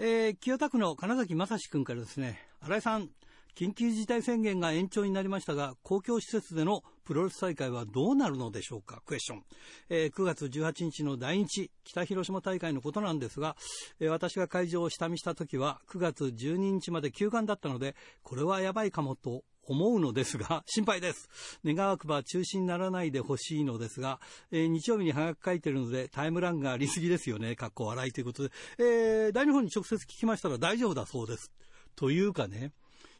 [0.00, 3.10] えー、清田区の金崎正史君からですね、新井さん、
[3.54, 9.00] 緊急事態宣言が延長になりましたが、公共施設でのプロレス大会はどうなるのでしょうか？
[9.06, 9.42] クエスチョン。
[9.90, 13.54] えー、9月18日の第1北広島大会のことなんですが、
[14.00, 21.28] えー、私が会場を下見した時は9月12日まで休館だったので、これはやばいかもと思うのですが、 心配です。
[21.64, 27.56] 願わくば中止にならないでほしいのですが、えー、日曜日にハガキ書いてるのでタイムランがありすぎですよね。
[27.56, 31.50] かっこ笑いということで、えー、大日本に直接聞きましたら大丈夫だそうです。
[31.96, 32.72] というかね、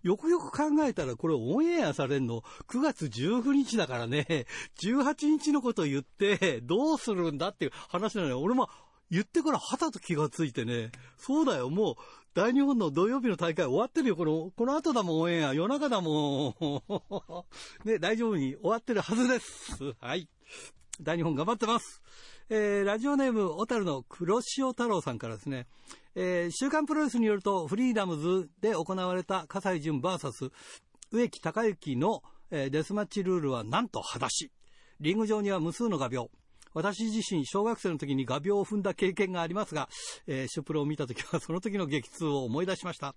[0.04, 4.46] よくよく考えたらこれオンエアされんの9月19日だからね、
[4.82, 8.40] 18日のこと言ってどうするんだっていう話なのよ。
[8.40, 8.68] 俺も
[9.10, 11.96] 言ってからはたと気がついてね、そうだよ、もう
[12.34, 14.16] 大日本の土曜日の大会終わってるよ。
[14.16, 16.56] この、この後だもんオンエア、夜中だも
[17.84, 17.86] ん。
[17.88, 19.94] ね、大丈夫に終わってるはずです。
[20.00, 20.28] はい。
[21.00, 22.02] 大日本頑張ってます。
[22.48, 25.68] えー、ラジオネーム、小樽の黒潮太郎さんからですね、
[26.16, 30.50] えー、週刊プロレスによると、フリーダムズで行われた葛西潤 VS
[31.12, 34.50] 植木隆之の、えー、デスマッチルールはなんと裸足。
[34.98, 36.30] リング上には無数の画鋲。
[36.74, 39.88] 私自身、小学生の時に画鋲を踏んだ経験がありますが、
[40.26, 43.14] えー、シュプロを見た時はその時の激痛を思い出しました。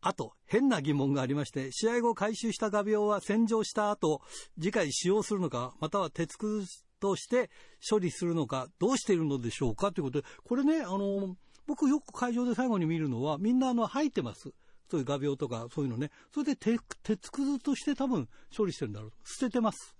[0.00, 4.20] あと、変な疑問がありまして、試合後回収した画鋲は洗浄した後、
[4.60, 6.68] 次回使用するのか、または鉄くず
[7.00, 7.50] として
[7.88, 14.50] 処理するのか、どうしているのでしょうかということで、これね、あの、僕よく会場で最後に見るのは、みんなあの、吐いてます。
[14.90, 16.10] そういう画鋲とか、そういうのね。
[16.32, 19.12] それで鉄、くずとして多分処理してるんだろう。
[19.24, 19.96] 捨ててます。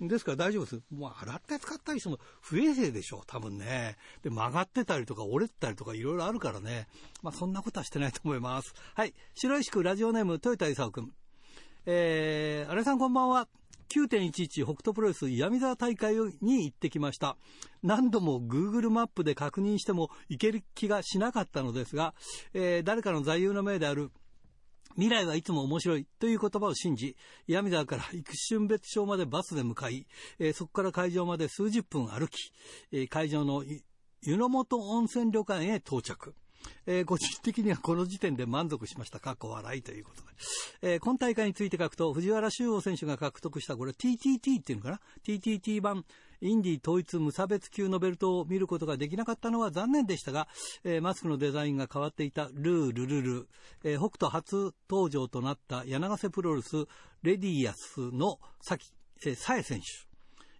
[0.00, 0.82] ですから大丈夫です。
[0.94, 3.96] もう洗って使ったりしても不衛生でしょう、多分ね。
[4.22, 6.86] で、曲がってたりとか折れてたりとかいろいろあるからね。
[7.22, 8.74] まあそんなことはしてないと思います。
[8.94, 9.14] はい。
[9.34, 11.12] 白石区ラジオネーム、豊田勲君。
[11.86, 13.48] えー、あれさんこんばんは。
[13.88, 17.36] 9.11北斗プロレス闇沢大会に行ってきました。
[17.82, 22.14] 何度も Google マップで確認しても行ける気がしなかったのですが、
[22.52, 24.10] えー、誰かの座右の銘である
[24.94, 30.06] 未来はいつも面白いという言葉を信じ、闇沢から幾春別町までバスで向かい、
[30.38, 32.52] えー、そこから会場まで数十分歩き、
[32.92, 33.64] えー、会場の
[34.22, 36.34] 湯の本温泉旅館へ到着。
[36.86, 39.20] えー、個人的にはこの時点で満足しました。
[39.20, 39.32] か？
[39.32, 40.28] っこ笑いということで。
[40.94, 46.04] えー、今大会について書くと、藤原修吾選手が獲得したこれ TTT っていうのかな ?TTT 版
[46.40, 50.48] インディ統一無差別級のベルトを見ることができなかったのは残念でしたが、
[50.84, 53.48] えー、マスクのデザインが変わっていたルールルル、
[53.84, 56.86] えー、北斗初登場となった柳瀬プロレス
[57.22, 58.92] レディアスの先、
[59.24, 60.08] えー、サエ選手。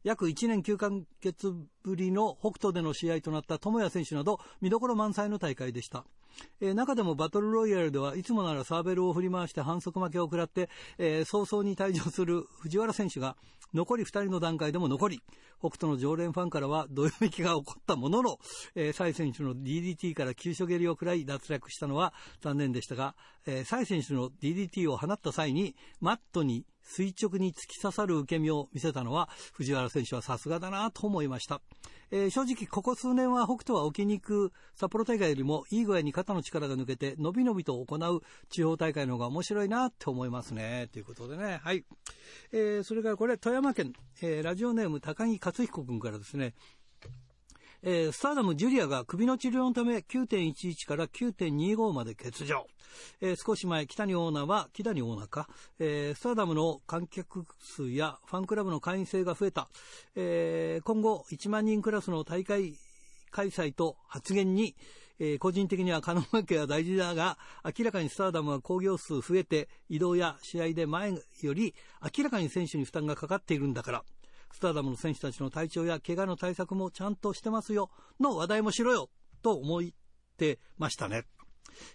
[0.05, 6.05] 約1年9ヶ月ぶりの北斗での試合となった智也選手など見どころ満載の大会でした。
[6.61, 13.37] えー、中でもバトルロイヤルではいつもならサーベルを振り回して反則負けを食らって、えー、早々に退場する藤原選手が
[13.75, 15.23] 残り2人の段階でも残り、
[15.61, 18.39] 北斗の常連ファンからはどよめきが起こったものの、
[18.75, 23.15] えー、選手の DDT から急所蹴りを食らい脱落したのは残念でしたが、
[23.47, 31.61] えー、選手の DDT を放った際にマットに垂直に突き刺さる受け身を見せたのは、藤原選手はさすがだなと思いました。
[32.11, 40.89] えー、正直、ここ数年は北斗は置きに行く札幌大会よりもいい具合に肩の力が抜けて、のびのびと行う地方大会の方が面白いなって思いますね。
[40.91, 41.61] ということでね。
[41.63, 41.85] はい。
[42.53, 43.93] えー、それからこれ、富山県、
[44.23, 46.55] えー、ラジオネーム高木克彦君からですね、
[47.83, 52.67] えー、スターダムジュリアが首の治療のため9.11から9.25まで欠場。
[53.21, 55.49] えー、少し前、北にオーナーは、北にオーナーか、
[55.79, 59.69] えー、スターダムの観客数やファンクラブの会員制が増えた。
[60.17, 62.75] えー、今後、1万人クラスの大会
[63.31, 64.75] 開催と発言に、
[65.21, 71.13] えー、個人的には可能なけは大事だが、明らかにスターダムは興行数増えて、移動や試合で前
[71.43, 71.75] より
[72.17, 74.05] 明らかに選手に負担がかかっているんだから、
[74.53, 77.91] スターダムの選手たちの体調や怪我の対策もちゃんとしてますよ、
[78.21, 79.11] の話題もしろよ、
[79.43, 79.83] と思っ
[80.37, 81.25] てましたね。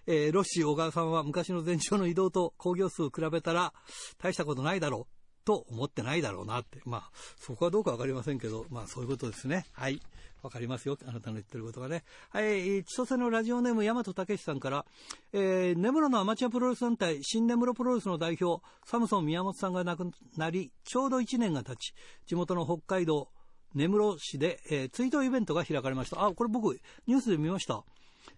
[0.06, 3.74] えー、ロッシー小川さんは昔の前兆の移動と工業数を比べたら
[4.18, 6.80] 大したことないだろうと思ってないだろうなって。
[6.86, 9.66] まあ、そこはどうかわかりませんけど、まあそういうことですね。
[9.74, 10.00] はい。
[10.44, 10.98] わかりますよ。
[11.08, 12.04] あなたの言ってることがね。
[12.30, 12.84] はい。
[12.84, 14.86] 千歳のラジオネーム、大和武さんから、
[15.32, 21.94] えー、根室のアマチュアプロレス団体、新根室プロレスの代表、サムソン宮本さんが亡くなり、ちょうど1年が経ち、
[22.28, 23.30] 地元の北海道、
[23.74, 26.26] 根室市で、えー、追悼イベントが開かれました。
[26.26, 26.78] あ、これ僕、
[27.08, 27.84] ニュースで見ました。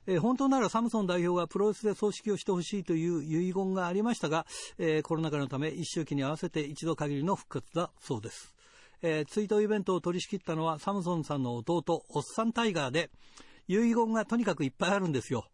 [0.07, 4.45] えー、本当ならサムソン代表がプロレスで葬式をしてほしいという遺言がありましたが、
[4.77, 8.54] えー、コロナ禍のため一周期に合わせて一度限りの復活だそうです。
[9.07, 13.11] えー、追悼イベントを取り仕切ったのはサムソンさんの弟、おっさんタイガーで、
[13.67, 15.45] 遺言がとにかくいっぱいあるんですよ。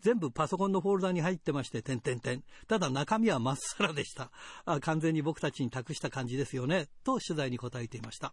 [0.00, 2.42] 全部パソコンのフォルダに入ってまして、点々点。
[2.68, 4.30] ただ中身はまっさらでした
[4.64, 4.80] あ。
[4.80, 6.86] 完全に僕たちに託した感じですよね。
[7.04, 8.32] と取材に答えていました。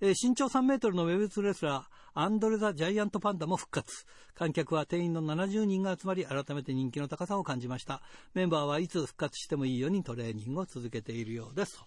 [0.00, 1.84] えー、身長3メートルのウェブツレスラー、
[2.14, 4.06] アンドレザ・ジャイアントパンダも復活。
[4.34, 8.02] 観客は定員の70人が集まり、改めて人気の高さを感じました。
[8.34, 11.80] メンバーはいつ復活してもいいようにトレーニングを続けているようです。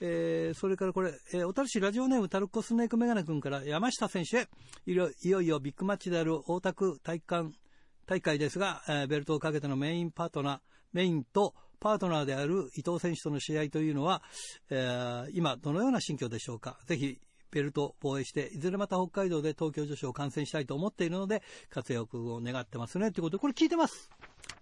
[0.00, 4.48] えー、それからこれ、えー、小樽市ラジオネームタルコスネークメガネ君から山下選手へ、
[4.86, 7.65] いよいよビッグマッチである大田区体育館
[8.06, 10.60] 大会ですが、えー、ベルトをかけてのメインパートナー、
[10.92, 14.22] メインとパートナーである伊藤選手との試合というのは、
[14.70, 16.78] えー、今どのような心境でしょうか。
[16.86, 17.18] ぜひ、
[17.50, 23.12] ベルト防衛して、いずれまた北海道で東京女子を観戦したいと思っているので、活躍を願ってますね。
[23.12, 24.10] ということで、これ聞いてます。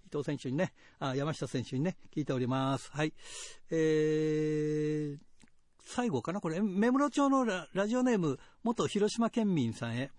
[0.07, 2.91] 伊藤選手にね、あ山下選手にね、聞いております。
[2.91, 3.13] はい。
[3.71, 5.17] えー、
[5.83, 6.41] 最後かな？
[6.41, 10.11] これ、目室町のラジオネーム、元広島県民さんへ。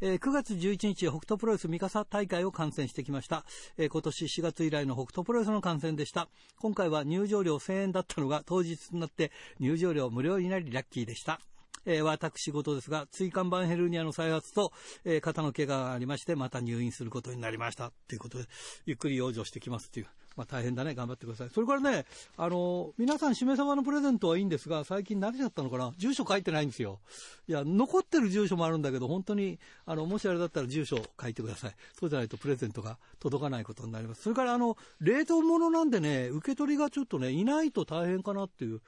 [0.00, 3.44] えー、9月11日、北斗プロレス三笠大会を観戦してきました。
[3.78, 6.28] えー、今年4月以来の北斗プロレスの観戦でした。
[6.58, 11.40] 今回は入場料1000円だったのが当日になって入場料無料になりラッキーでした。
[11.84, 14.72] えー、私事ですが、椎間板ヘルニアの再発と、
[15.04, 17.92] えー、肩の怪我がありまして、また入院することになりました。
[18.08, 18.44] ということで、
[18.86, 20.06] ゆっくり養生してきますという
[20.36, 21.50] まあ、大変だね、頑張ってください。
[21.50, 22.06] それからね、
[22.36, 25.92] あの、皆さん、しめ鯖のプレゼントはいいんですが、最近慣れちゃったのかな？
[25.98, 27.00] 住所書いてないんですよ。
[27.48, 31.74] いや、残ってる住所もあるんだけど、本当に、あの、もしあれだったら住所書いてください。
[31.98, 34.22] そうじゃないとプレゼントが届かないことになります。
[34.22, 38.80] それから、あの、冷凍物なんでね、受け取りがちょっとね、いないと大変かなっていう、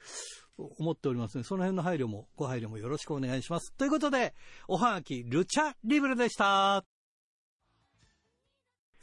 [0.57, 1.43] 思っておりますね。
[1.43, 3.73] その辺の配慮も、ご配慮もよろしくお願いします。
[3.73, 4.33] ということで、
[4.69, 6.94] おはがき、ルチャリブルでした。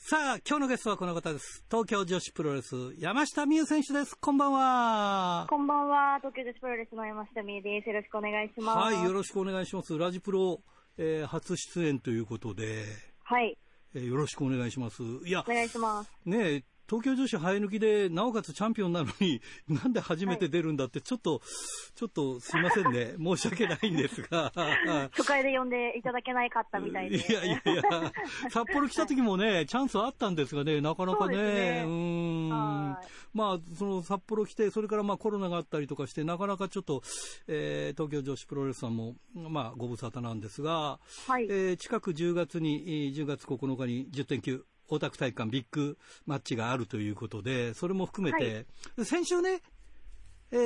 [0.04, 1.64] さあ、今日のゲストはこの方です。
[1.70, 4.16] 東京女子プロレス、山下美優選手です。
[4.20, 5.46] こんばんは。
[5.48, 6.18] こんばんは。
[6.18, 7.88] 東京女子プロレスの山下美優です。
[7.88, 8.78] よろしくお願いします。
[8.96, 9.96] はい、よろしくお願いします。
[9.96, 10.60] ラジプロ、
[10.98, 12.84] えー、初出演ということで。
[13.22, 13.56] はい。
[13.94, 15.04] えー、よろしくお願いします。
[15.24, 16.10] いや、お願いします。
[16.24, 21.40] ね東京女子生え抜きで、なおかつチャンピオンなのに、 なんで初めて出るんだって、ちょっと、はい、
[21.94, 23.14] ちょっとすいませんね。
[23.16, 24.52] 申し訳ないんですが。
[25.16, 27.16] 初回で呼んでいただけないかったみたいで。
[27.16, 28.12] いやいやいや、
[28.50, 32.48] 札幌来た時もね、チャンスあったんですがね、なかなかね、うねうん。
[32.50, 32.98] ま
[33.38, 37.02] あ、その札幌来て、それからまあコロナがあったりとかして、なかなかちょっと、
[37.46, 44.62] えー、東京女子プロレスさんも、まあ、ご無沙汰なんですが、はい、えー、近く10月に、10月9日に10.9、
[44.92, 48.66] 大田区体育館ビッグマッチがあるということで、それも含めて、
[48.96, 49.62] はい、先週ね、
[50.50, 50.56] え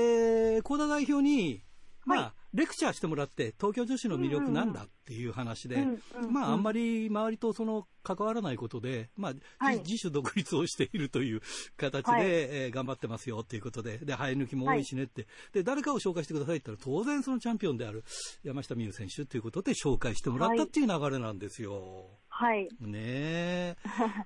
[0.58, 1.62] ー、高田代表に、
[2.04, 5.86] まあ、はい、レクチャーしてもらって、東京女子の魅力なんだっていう話で、
[6.30, 11.42] まあ、あんまり周りとその関わらないことで、まあ、はい、自主独立をしているという
[11.76, 18.04] 形で、はい、えー、頑張ってますよっていうことで、で、生え抜きも多いしねって、で、誰かを紹介してくださいって言ったら、当然そのチャンピオンである
[18.42, 22.06] 山下美夢選手ということで紹介してもらったっていう流れなんですよ。
[22.28, 22.68] はい。
[22.80, 23.76] ねえ。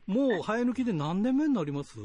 [0.06, 1.98] もう生え抜きで何年目になります？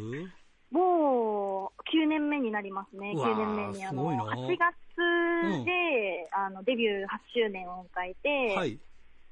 [0.72, 3.14] もう、9年目になりますね。
[3.16, 8.80] 9年目に、あの、8月で、うん、あの、デビュー8周年を迎えて、はい。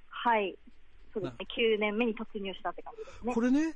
[0.10, 0.56] はい。
[1.14, 3.34] そうですね、9年目に突入したって感じですね。
[3.34, 3.76] これね、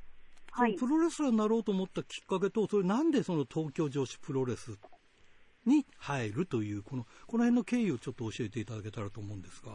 [0.51, 4.72] はい、プロレスラーになろうと思ったきっかけと、それなんでその東京女子プロレス
[5.66, 9.72] に入るという、この、この辺の経緯をちょっと教えていただけたらと思うんですが。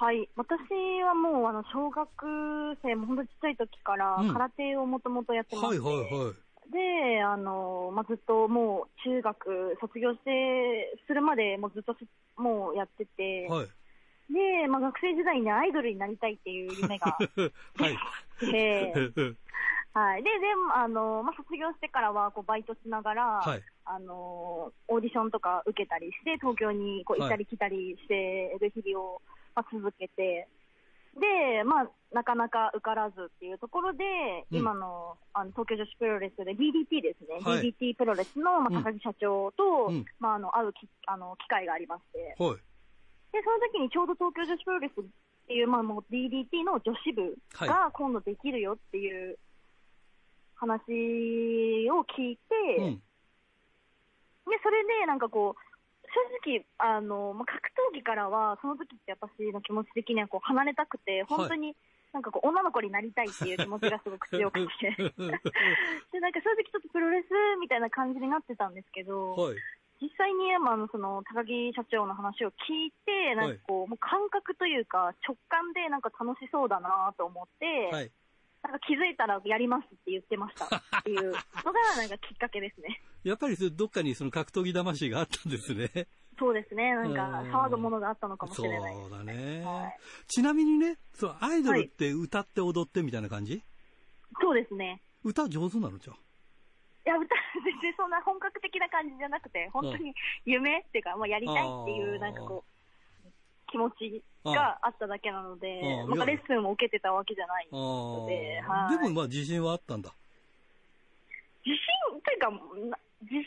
[0.00, 0.58] はい、私
[1.04, 2.08] はもうあの小学
[2.82, 6.34] 生も本当にちっちゃい時から空手をもともとやってまして、うん、はいはいはい。
[6.70, 11.96] で、あの、まあ、ずっともう中学卒業してするまでもうずっと
[12.36, 13.66] もうやってて、はい、
[14.32, 17.18] で、まあ、学生時代にアイドルになりたいっていう夢が
[17.76, 17.98] はい。
[18.40, 18.94] で、
[19.92, 20.22] はい。
[20.22, 29.22] で、でも、あの、まあ、卒業してからは、こう、バイトしながら、はい、あの、オーディションとか受けたりして、東京にこう行ったり来たりしてる日々を、
[29.56, 30.46] まあ、続けて、
[31.18, 34.04] で、まあ、なかなか受からずっていうところで、
[34.50, 42.58] うん、今のあの東京女子プロレスで DDT ですね、はい、DDT プロレスの、まあ、高木社長と、うん、まあ、あの会うきあの機会がありまして、はい、
[43.32, 45.04] でその時にちょうど東京女子プロレスっ
[45.46, 47.34] ていう、まあ、もう DDT の女子部
[47.66, 49.38] が今度できるよっていう
[50.54, 52.94] 話を聞いて、うん、
[54.46, 55.69] でそれでなんかこう、
[56.10, 61.76] 正直、あの、まあ、格闘技からは、その時って私の気持ち的にはこう離れたくて、本当に、
[62.12, 64.90] なんかこう、女の子になりたいっていう気持ちがすごく強くて。
[66.12, 67.26] で、なんか正直ちょっとプロレス
[67.60, 69.56] みたいな感じになってたんですけど、はい、
[70.00, 78.10] 実際に、まあ、その、高木社長の話を聞いて、なんかこう、もう感覚というか、直感でなんか楽しそうだなと思って、はい
[78.62, 80.64] なんか気づいたらやりますって言ってました。
[80.66, 81.38] っていうのが
[81.96, 83.00] なんかきっかけですね。
[83.24, 86.08] やっぱりどっかにその格闘技魂があったんですね。
[86.38, 86.94] そうですね。
[86.94, 93.62] なんか騒ぐものがあったのかもしれないそうだね、はい、ちなみにね、そうアイドルって歌って踊ってみたいな感じ、はい、
[94.40, 95.02] そうですね。
[95.22, 96.16] 歌上手なのじゃい
[97.08, 97.34] や、歌、
[97.64, 102.79] 全然そんな本格的な感じじゃなくて、本当に夢っていうか、まあ、やりたいっていう、なんかこう、
[103.70, 110.12] 気持ちがあっただけなので、またレッスンも受けてたわけじゃないので、はい、でもまあ自信はあったんだ。
[111.64, 112.50] 自信というか、
[113.22, 113.46] 自信が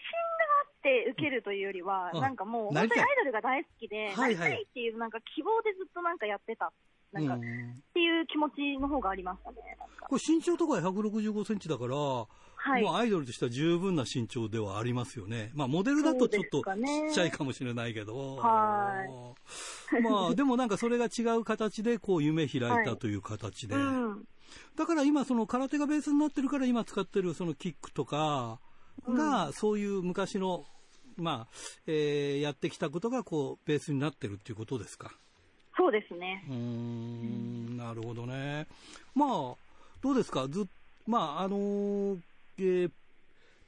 [0.61, 6.71] あって受けるというよりは、なんかもう、本当にアイドルが大好きで、なりたいっていう、なんか希望でずっとなんかやってた。
[7.11, 7.39] なんか、っ
[7.93, 9.57] ていう気持ちの方がありましたね。
[10.01, 11.95] これ身長とか165センチだから、
[12.65, 15.51] はい、もうアイドルとしては十分な身長ではありますよね。
[15.53, 16.69] まあ、モデルだとちょっとち
[17.11, 18.37] っちゃいかもしれないけど。
[18.37, 19.05] は
[19.91, 20.01] い。
[20.01, 23.75] まあ、でもなんかそれが違う形で、こう、夢開いたという形で。
[23.75, 24.27] はいうん、
[24.77, 28.59] だから今、その空手がベースになってるから、今使ってるそのキックとか
[29.09, 30.63] が、そういう昔の、
[31.17, 31.53] まあ、
[31.85, 35.11] えー、やってきたことが、こう、ベースになってるっていうことですか？
[35.75, 36.45] そうですね。
[36.49, 38.67] うん、なるほどね。
[39.13, 39.29] まあ、
[40.01, 40.47] どうですか？
[40.47, 40.65] ず
[41.05, 42.17] まあ、あのー
[42.57, 42.91] えー、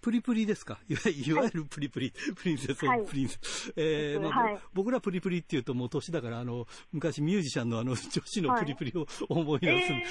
[0.01, 0.79] プリプリですか？
[0.87, 0.93] い
[1.33, 3.73] わゆるプリプリ、 プリンセス、はい、プリンセス。
[3.75, 10.03] えー、まあ、はい、僕らプリプリっていうともう年だから、あの、昔ミュージシャンのあの、 女子のプリプリを思い出す、はい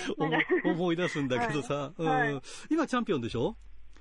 [0.64, 3.56] えー、思い出すんだけどさ、うん、今チャンピオンでしょ？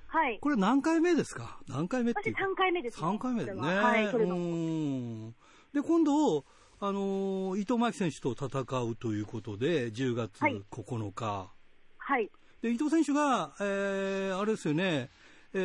[0.08, 0.40] はい。
[0.40, 1.60] これ何回目ですか？
[1.68, 2.36] 何回目っていう？
[2.36, 3.08] 私3回目です、ね。
[3.08, 3.62] 3回目だね。
[3.62, 5.36] はい、うん。
[5.74, 6.46] で、今度、
[6.80, 11.52] あの、伊藤真希選手と戦うということで、10月9日。
[11.98, 12.30] はい。
[12.64, 15.10] で、伊藤選手が、えー、あれですよね、
[15.54, 15.58] え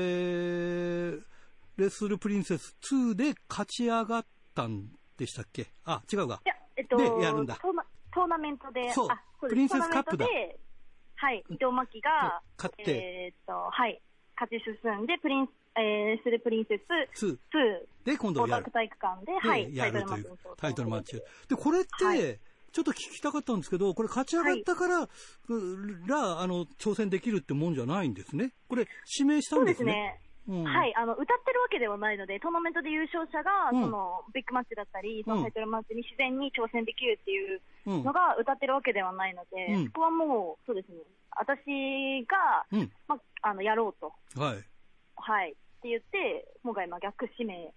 [1.16, 1.22] ー、
[1.76, 5.68] レッスルプリンセス2で勝ち上がったんでしたっけ？
[5.84, 6.42] あ、違うか。
[6.44, 7.54] いや、えっと、で、やるんだ。
[7.54, 9.08] トーナトーナメントで、そう、
[9.40, 10.26] そうプリンセスカップだ。
[10.26, 14.02] はい、伊藤真希が、勝って、えー、っと、はい、
[14.34, 16.82] 勝ち進んで、プリンス、えー、スルプリンセ
[17.14, 17.30] ス2。
[17.30, 17.38] 2
[18.06, 18.72] で、今度やる。
[18.72, 21.22] 体育館で、はい、やるというタイトルマッチ。
[21.48, 22.40] で、これって、はい
[22.72, 25.08] ちょっと聞きたかったんですけど、これ勝ち上がったから、はい、
[26.08, 28.52] ら、あの、挑戦できるってもんじゃないんですね。
[28.68, 28.86] これ、
[29.18, 30.20] 指名したんですね？
[30.48, 40.96] うん、はい、あの、歌ってるわけではないので、トーナメントで優勝者が、うん、その、ビッグマッチだったり、そのタイトルマッチに自然に挑戦できるっていうのが歌ってるわけではないので、うん、そこはもう、そうですね、
[41.36, 42.64] 私が、
[43.06, 44.12] まあ、あの、やろうと。
[44.40, 44.64] はい。
[45.16, 45.52] はい。
[45.52, 47.72] って言って、今回、まあ、逆指名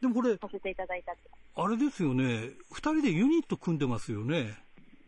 [0.00, 1.12] でもこれ、させていただいた
[1.56, 4.58] あれですよね、二人でユニット組んでますよね。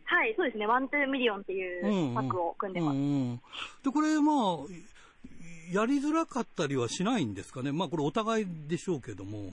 [0.05, 2.95] はい、そうですね、ワン・トゥー・ミリオンっていう枠を組んでます。
[2.95, 3.41] うんうん、
[3.83, 4.97] で、これ、まあ、
[5.71, 9.51] やりづらかったりはしないんですかね、まあ、これ、お互いでしょうけども。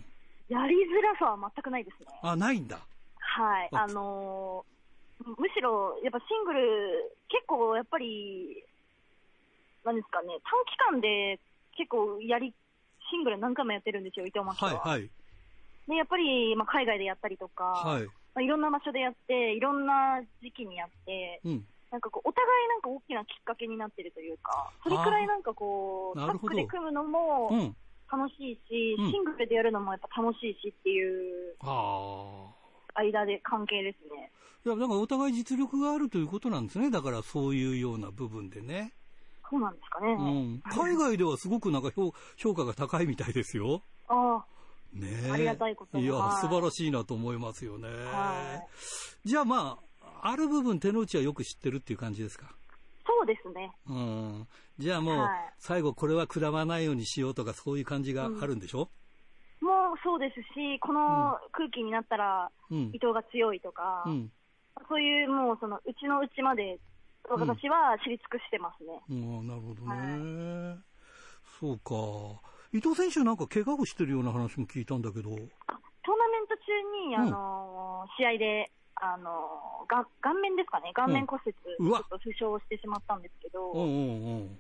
[0.49, 2.07] やりづらさは全くないですね。
[2.23, 2.79] あ、ないんだ。
[3.19, 8.63] はい、あのー、むしろ、やっぱシングル、結構やっぱり、
[9.85, 11.41] なんですかね、短期間で
[11.77, 12.55] 結構やり、
[13.11, 14.71] シングル何回もやってるんですよ、伊藤真希は。
[14.81, 15.11] はい、はい。
[15.89, 18.03] で、やっぱり、まあ、海外でやったりとか、はい。
[18.05, 27.75] まあ、いろんな場所でやって、いろんな時期にやって、うん、なんかこう、お互いなんか大きなきっかけになってるというか、それくらいなんかこう、タッグで組むのも
[28.11, 31.57] 楽しいし、うん、シングルでやるのもやっぱ楽しいしっていう、
[32.95, 34.31] 間で関係ですね。
[34.67, 36.91] いや、だからお互い実力があるということなんですね。
[36.91, 38.95] だからそういうような部分でね。
[39.51, 40.13] そうなんですかね。
[40.13, 40.63] うん。
[40.65, 43.83] 海外ではすごくなんか評評価が高いみたいですよ。
[44.09, 44.45] ああ。
[44.95, 47.89] ねありがたいこといや、素晴らしいなと思いますよね。
[49.25, 52.55] じゃあまあ、ある部分手の内はよく知ってるっていう感じですか？
[53.07, 53.71] そうですね。
[53.87, 54.49] うん。
[54.79, 55.29] じゃあもう、
[55.59, 58.91] 最後これは下まないようにしようとかそういう感じがあるんでしょ、
[59.61, 64.33] うん、もうそうですし、この空気になったら、伊藤が強いとか、うん、
[64.89, 66.79] そういうもうその、うちのうちまで、
[67.29, 69.01] 私は知り尽くしてますね。
[69.09, 70.77] うん、なるほどね。
[71.61, 71.95] そうか。
[72.75, 75.31] 伊藤選手なんか怪我をしてるような話も聞いたんだけど。
[75.31, 76.75] トーナメント中
[77.07, 83.75] に、あのー、試合で、あのが顔面ですかね、顔面骨折、ちょっと負傷してしまったんですけど、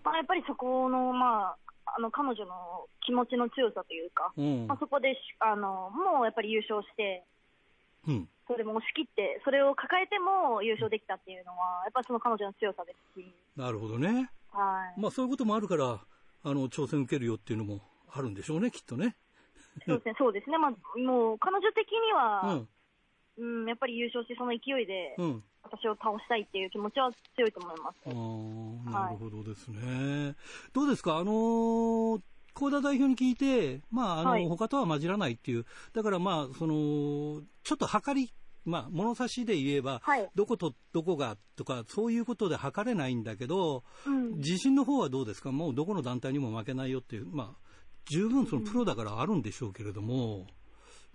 [0.05, 4.31] まあ、やっぱりそこの、まあ、あの彼女の気持ちの強さというか、
[4.67, 7.25] まあ、そこであのもうやっぱり優勝して、
[8.07, 13.27] うん、それも押し切って、それを抱えても優勝できたっていうのは、やっぱりその彼女の強さですし。
[13.57, 14.31] なるほどね。
[14.53, 15.01] はい。
[15.01, 15.99] まあそういうこともあるから、
[16.47, 17.81] あの、挑戦受けるよっていうのも
[18.15, 19.17] あるんでしょうね、きっとね。
[19.87, 20.57] そうですね、そうですね。
[20.57, 22.65] まあ、もう、彼女的には、
[23.39, 27.97] うん、うん、やっぱり優勝して、その勢いで、うん、私を倒したいっていう気持ちは強いと思います。
[28.07, 30.27] ああ、なるほどですね。
[30.27, 30.37] はい、
[30.73, 31.17] どうですか？
[31.19, 32.21] あのー
[32.57, 38.33] 高田代表に聞いて、まあ、あの、はい、他とは混じらないっていう、だからまあ、その、ちょっと測り、
[38.65, 45.51] まあ、物差しで言えば、はい、どことどこがとか、そういうことで測れないんだけど、うん、自信の方はどうですか？
[45.51, 47.64] もうどこの団体にも負けないよっていう、まあ、
[48.07, 50.47] 十分そのプロだからあるんでしょうけれども。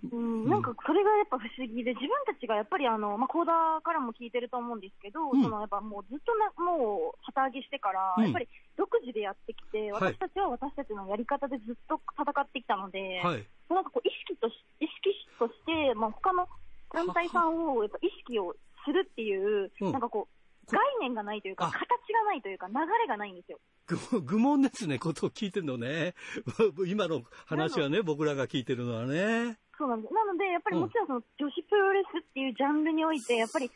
[0.00, 16.48] うん、なんかそれがやっぱ不思議で、自分たちがやっぱりあの、まあ、コーダーからも聞いてると思うんですけど、うん、そのやっぱもうずっとなもう旗揚げしてから、やっぱり独自でやってきて、私たちは私たちのやり方でずっと戦ってきたので、はい、なんかこう意識とし意識として、まあ、他の
[16.94, 20.39] 団体さんをやっぱ意識をするっていう、なんかこう、
[20.70, 21.78] 概念がないというか、形
[22.12, 23.58] がないというか、流れがないんですよ。
[24.22, 26.14] 愚問ですね、ことを聞いてるのね。
[26.86, 29.58] 今の話はね、僕らが聞いてるのはね。
[29.76, 30.14] そうなんです。
[30.14, 33.70] なので、やっぱりもちろんその女子プロレスっていうジャンルにおいて、やっぱり、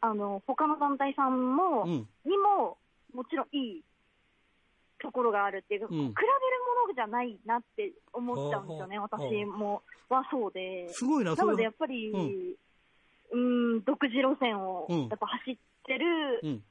[0.00, 2.76] あの、他の団体さんも、うん、にも、
[3.12, 3.84] もちろんいい
[4.98, 10.88] ところがあるっていう、うん、比べるものじゃないなって思っちゃうんですよね、私も、はそうで。
[10.90, 12.56] すごいな、なのでやっぱり、
[13.32, 16.62] うん、独自路線をやっぱ走ってる、うん、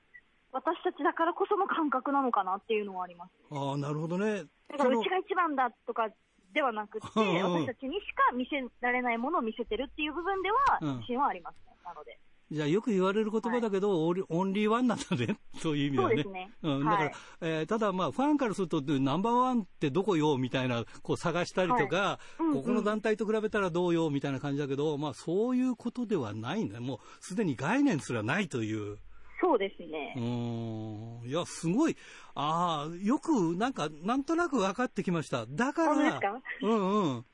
[0.51, 3.31] 私たちだからこその感覚なのかなっていうのはあります。
[3.51, 4.43] ああ、なるほどね。
[4.69, 6.09] だからうちが一番だとか
[6.53, 11.75] ではなくて、私たちにしか見せられないものを見せてるっていう部分では、自信はありますね。
[11.83, 12.19] なので。
[12.53, 15.39] じゃあよく言われる言葉だけど、はい、オンリーワンなんだね。
[15.57, 16.15] そういう意味ではね。
[16.15, 16.51] そうですね。
[16.61, 16.85] うん。
[16.85, 28.99] だから、はい、えー、ただまあ、ファンからすると、ナンバーワンってどこよみたいな、こう探したりとか、はいうんうん、ここの団体と比べたらどうよみたいな感じだけど、まあ、そういうことではないんだもう、すでに概念すらないという。
[29.41, 30.13] そうですね。
[30.15, 31.27] うん。
[31.27, 31.97] いや、すごい。
[32.35, 35.45] ああ、よく、なんか、なんとなく分かってきました。
[35.49, 36.19] だから、
[36.61, 37.25] うんうん。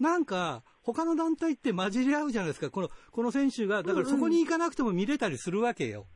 [0.00, 2.70] なんか、他の団体って混じり合うじゃないですか。
[2.70, 6.06] この、この選手が、だからそこに行かなくても見れたりするわけよ。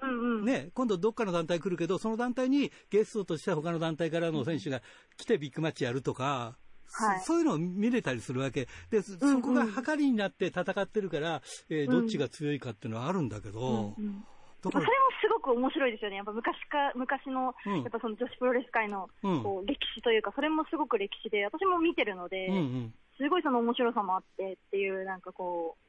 [0.00, 4.80] うんうん、ね、今度どっかの団体来るけど、その団体にゲストとして他の団体からの選手が
[5.16, 6.56] 来てビッグマッチやるとか、
[6.94, 8.68] はい、そういうのを見れたりするわけ。
[8.90, 14.24] で、そこが計りになって戦ってるから、えー、どっちが強いかっていうのはあるんだけど、うんうん。
[14.62, 14.82] それも
[15.20, 16.16] すごく面白いですよね。
[16.16, 19.08] やっぱ昔か、昔の、うん、やっぱその女子プロレス界の、
[19.42, 25.82] こう、歴史というか、それもすごく歴史で、私も見てるので、うんうん、すごいその面白さもあってっていう、なんかこう、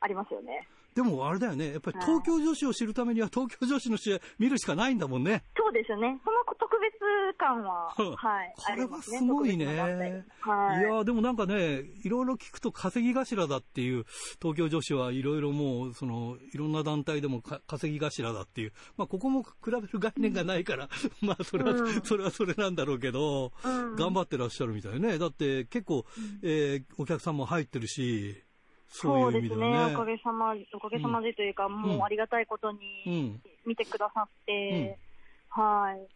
[0.00, 0.68] ありますよね。
[0.94, 5.44] でもあれだよね、やっぱり東京女子を知るためには、東京女子の試合見るしかないんだもんね。
[5.56, 6.20] そうですよね。
[6.24, 8.54] その特別感は、はい。
[8.56, 9.66] これはすごいね。
[10.40, 10.80] はい。
[10.80, 14.04] いやでもなんかね、いろいろ聞くと稼ぎ頭だっていう、
[14.40, 20.88] 東京女子はいろいろもう、その、いろんな団体でも稼ぎ頭だっていう、まあここも比べる概念がないから、
[21.22, 25.18] うん、まあそれは、うん、それはそれなんだろうけど、うん、頑張ってらっしゃるみたいね。
[25.18, 26.04] だって結構、
[26.42, 28.42] えー、お客さんも入ってるし、
[28.90, 34.98] そうですね、おかげさま、おかげさまでというか、うん、もうありがたいことに見てくださって、
[35.56, 36.06] うん、はい。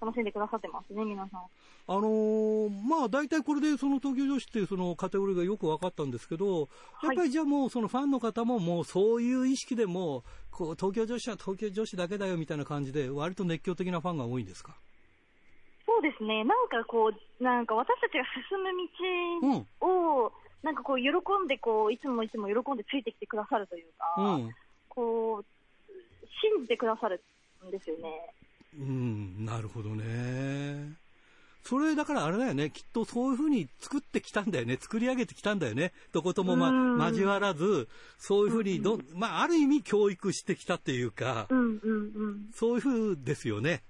[0.00, 1.40] 楽しんでくださってますね、皆さん。
[1.40, 6.70] あのー、まあ、大体これでその東京女子っていうそのカテゴリーがよく分かったんですけど、
[7.02, 14.74] やっぱりじゃあもうそのファンの方ももうそういう意識でも、こう、東京女子は東京女子だけだよみたいな感じで、割と熱狂的なファンが多いんですか？
[15.84, 16.44] そうですね。
[16.44, 18.70] なんかこう、なんか私たちが進む
[19.82, 20.30] 道を、うん
[20.62, 21.08] なんかこう、喜
[21.44, 24.54] んでこう、いつもいつも喜んでついてきてくださるというか、うん、
[24.88, 25.44] こう、
[26.40, 27.20] 信じてくださる
[27.66, 28.34] んですよね。
[28.78, 30.92] うん、なるほどね。
[31.62, 37.88] それだからあれだよね、きっとそういうふうに作ってきたんだよね、作り上げてきたんだよね、どことも、ま、交わらず、
[38.18, 43.82] そういうふうにど、まあ、ある意味教育してきたっていうか、うんうんうん、そういうふうですよね。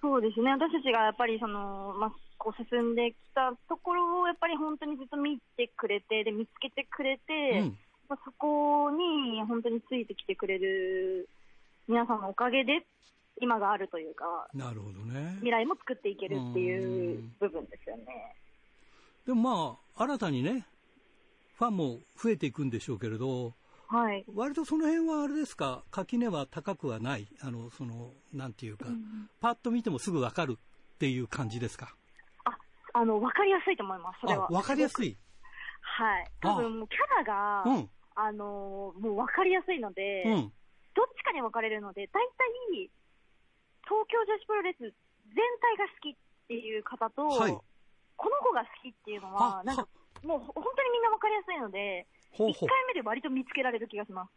[0.00, 7.78] そうですね、私たちがやっぱりその、まあ、こう進んできたところをやっぱり本当にずっと見てくれて、で見つけてくれて、うん、
[8.08, 11.28] まあ、そこに本当についてきてくれる
[11.88, 12.86] 皆さんのおかげで
[13.40, 15.34] 今があるというか、なるほどね。
[15.36, 18.34] 未来も作っていけるっていう部分ですよね。
[19.26, 20.66] でもまあ、新たにね、
[21.56, 23.52] ファンも増えていくんでしょうけれど、
[23.88, 31.94] はい、割とその辺はあれですか、垣根は高くはない、あのそのなんていうか、うん、パッと見てもすぐ分かるっていう感じですか？
[32.98, 34.48] ああの分かりやすいと思います、それは。
[34.48, 35.16] 分かりやすい。
[35.80, 40.52] はい、多分もうキャラが、うん、あのもう分かりやすいので、うん、
[40.94, 42.90] どっちかに分かれるので、大体、
[43.86, 44.90] 東京女子プロレス全
[45.62, 46.16] 体が好きっ
[46.48, 49.88] ていう方と、はい、この子が好きっていうのは、なんか
[50.22, 52.68] もう本当にみんな分かりやすいので、ほうほう。
[52.68, 54.30] 1回目で割と見つけられる気がします。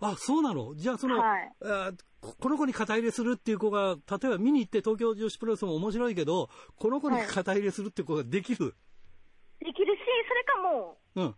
[0.00, 0.74] あ、そうなの？
[0.74, 8.70] じゃあその、はい、あこの子に肩入れするっていう子が、例えば見に行って東京女子プロレスも面白いけど、この子に肩入れするっていう子ができる、は
[9.62, 11.34] い、できるし、それかもう、うん、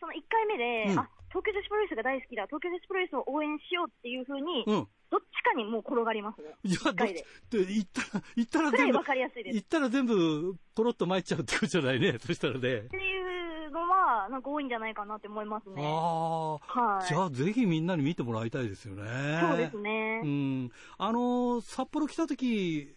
[0.00, 6.54] その1回目で、うん、あ、東京女子プロレスが大好きだ、東京女子プロレスを応援しようっていうふうに、うん、どっちかにもう転がりますね。
[6.64, 7.12] いや、どっち？
[7.12, 7.16] っ
[7.50, 9.52] て言ったら、言ったら全部、分かりやすいです。
[9.52, 12.58] 言ったら全部、ポロッと参っちゃうってことじゃないね、そしたらね。
[12.58, 13.39] っていう
[13.70, 15.82] のは、なんか多いんじゃないかなって思いますね。
[15.82, 17.06] ああ、はい。
[17.06, 19.02] じゃあ、ぜひみんなに見てもらいたいですよね。
[19.40, 20.20] そうですね。
[20.22, 20.70] うん。
[20.98, 22.94] あの、札幌来た時、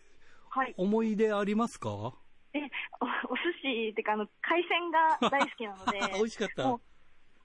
[0.50, 0.74] はい。
[0.78, 2.14] 思い出ありますか？
[2.54, 2.60] え、
[3.02, 6.00] お、お寿司ってか、あの、海鮮が大好きなので。
[6.14, 6.64] 美味しかった。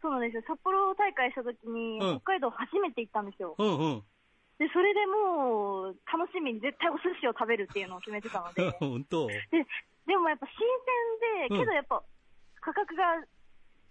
[0.01, 0.43] そうなんですよ。
[0.47, 3.57] 札幌大会した時に、北海道初めて行ったんですよ。
[3.59, 4.05] うんうん。
[4.59, 8.71] で、それでもう、楽しみに絶対お寿司を食べるっていうのを決めてたので。
[8.79, 9.27] 本当？
[9.27, 9.67] で、
[10.07, 10.55] でもやっぱ新
[11.43, 12.03] 鮮で、けどやっぱ、
[12.73, 13.03] 価格が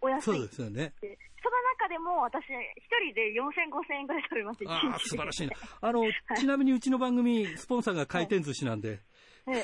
[0.02, 0.26] お安い。
[0.26, 0.94] そうですよね。
[1.02, 5.56] その中でも私、一人で4000、5000円ぐらい食べます、ああ、素晴らしいね。
[5.82, 9.00] あの、はい、ちなみにうちの番組、スポンサーが回転寿司なんで、はい
[9.48, 9.64] えー、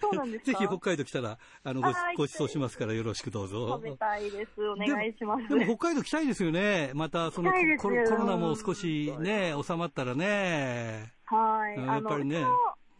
[0.00, 1.92] そうなんです ぜひ北海道来たら、あの、ご、ご
[2.26, 3.68] 馳走しますからよろしくどうぞ。
[3.68, 4.68] 食べたいです。
[4.68, 5.48] お願いします。
[5.48, 6.92] でも北海道来たいですよね。
[6.94, 11.12] また、そのコロ、コロナも少しね、収まったらね。
[11.24, 11.84] はい。
[11.84, 12.44] やっぱりね。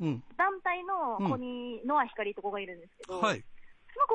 [0.01, 3.45] うん、団体の子に、ノア光と子がいるんですけど、はい。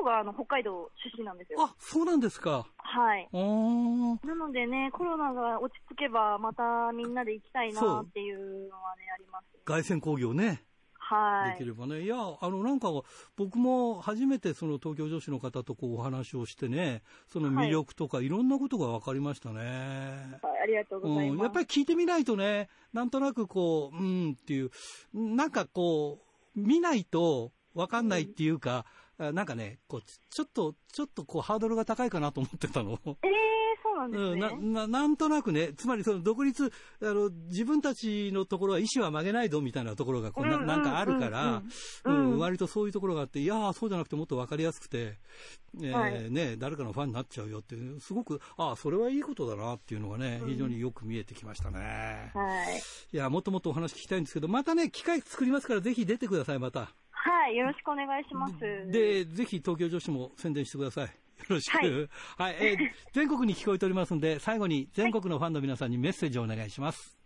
[0.00, 1.62] 子があの北海道出身なんですよ。
[1.62, 2.66] あ、そうなんですか。
[2.78, 3.28] はい。
[3.32, 9.60] なのでね、コロナが落ち着けば、またみんなで行きたいなっていうのはね、あります、ね。
[9.64, 10.64] 凱旋工業ね。
[11.10, 12.02] はい、できればね。
[12.02, 12.88] いや、あの、なんか、
[13.36, 19.58] 僕も初めてその東京女子の方とこうお話をしてね、その魅力とかいろんなことが分かりましたね。
[20.40, 21.42] はい、ありがとうございます、うん。
[21.42, 24.70] やっぱり聞いてみないとね、なんとなくこう、うんっていう、
[25.12, 26.20] なんかこ
[26.56, 28.84] う、見ないと分かんないっていうか、うん、
[29.32, 32.98] なんかね、こう、ちょっと、ちょっとこう、ハードルが高いかなと思ってたの。
[33.22, 33.60] ええー
[34.00, 34.48] なんですね。
[34.52, 41.62] うん、な、な、なんとなくね、つまりその独立、あの、自分たちのところは意思は曲げないぞみたいなところがこうな、ん、なんかあるから、
[42.04, 45.18] うん、割とそういうところがあって、いやそうじゃなくてもっとわかりやすくて、
[45.80, 52.32] えー、はい、ね、誰かのファンになっちゃうよっていう、すごく、ああ、それはいいことだなっていうのがね、非常によく見えてきましたね。
[52.34, 52.78] はい。
[53.12, 56.92] いや、もっともっとお話聞きたいんですけど、またね、機会作りますからぜひ出てください、また。
[57.22, 58.58] はい、よろしくお願いします。
[58.90, 61.04] で、ぜひ東京女子も宣伝してください。
[61.04, 61.10] よ
[61.50, 61.76] ろしく。
[61.76, 62.78] はい、はい、えー、
[63.12, 67.18] 全国に聞こえておりますので、最後に全国のファンの皆さんにメッセージをお願いします。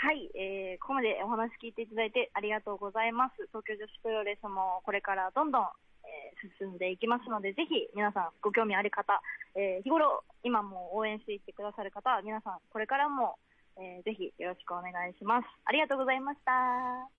[0.00, 3.34] はい、えー、ここまでお話聞いていただいてありがとうございます。
[3.48, 9.20] 東京女子プロレスもこれからどんどん、えー、進んでいきますので、ぜひ皆さんご興味ある方、
[9.54, 13.36] えー、日頃今も応援していってくださる方は皆さんこれからも、
[13.76, 15.46] えー、ぜひよろしくお願いします。
[15.64, 17.17] ありがとうございました。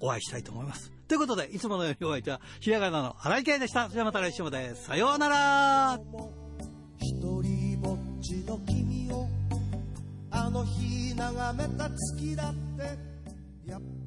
[0.00, 0.92] お会いしたいと思います。
[1.06, 3.84] ということで、いつものようにお相手は、ひらがなの荒井圭でした。
[3.84, 4.74] それではまた来週まで。
[4.74, 6.00] さようなら
[10.52, 14.01] の日眺めた月だってやっぱり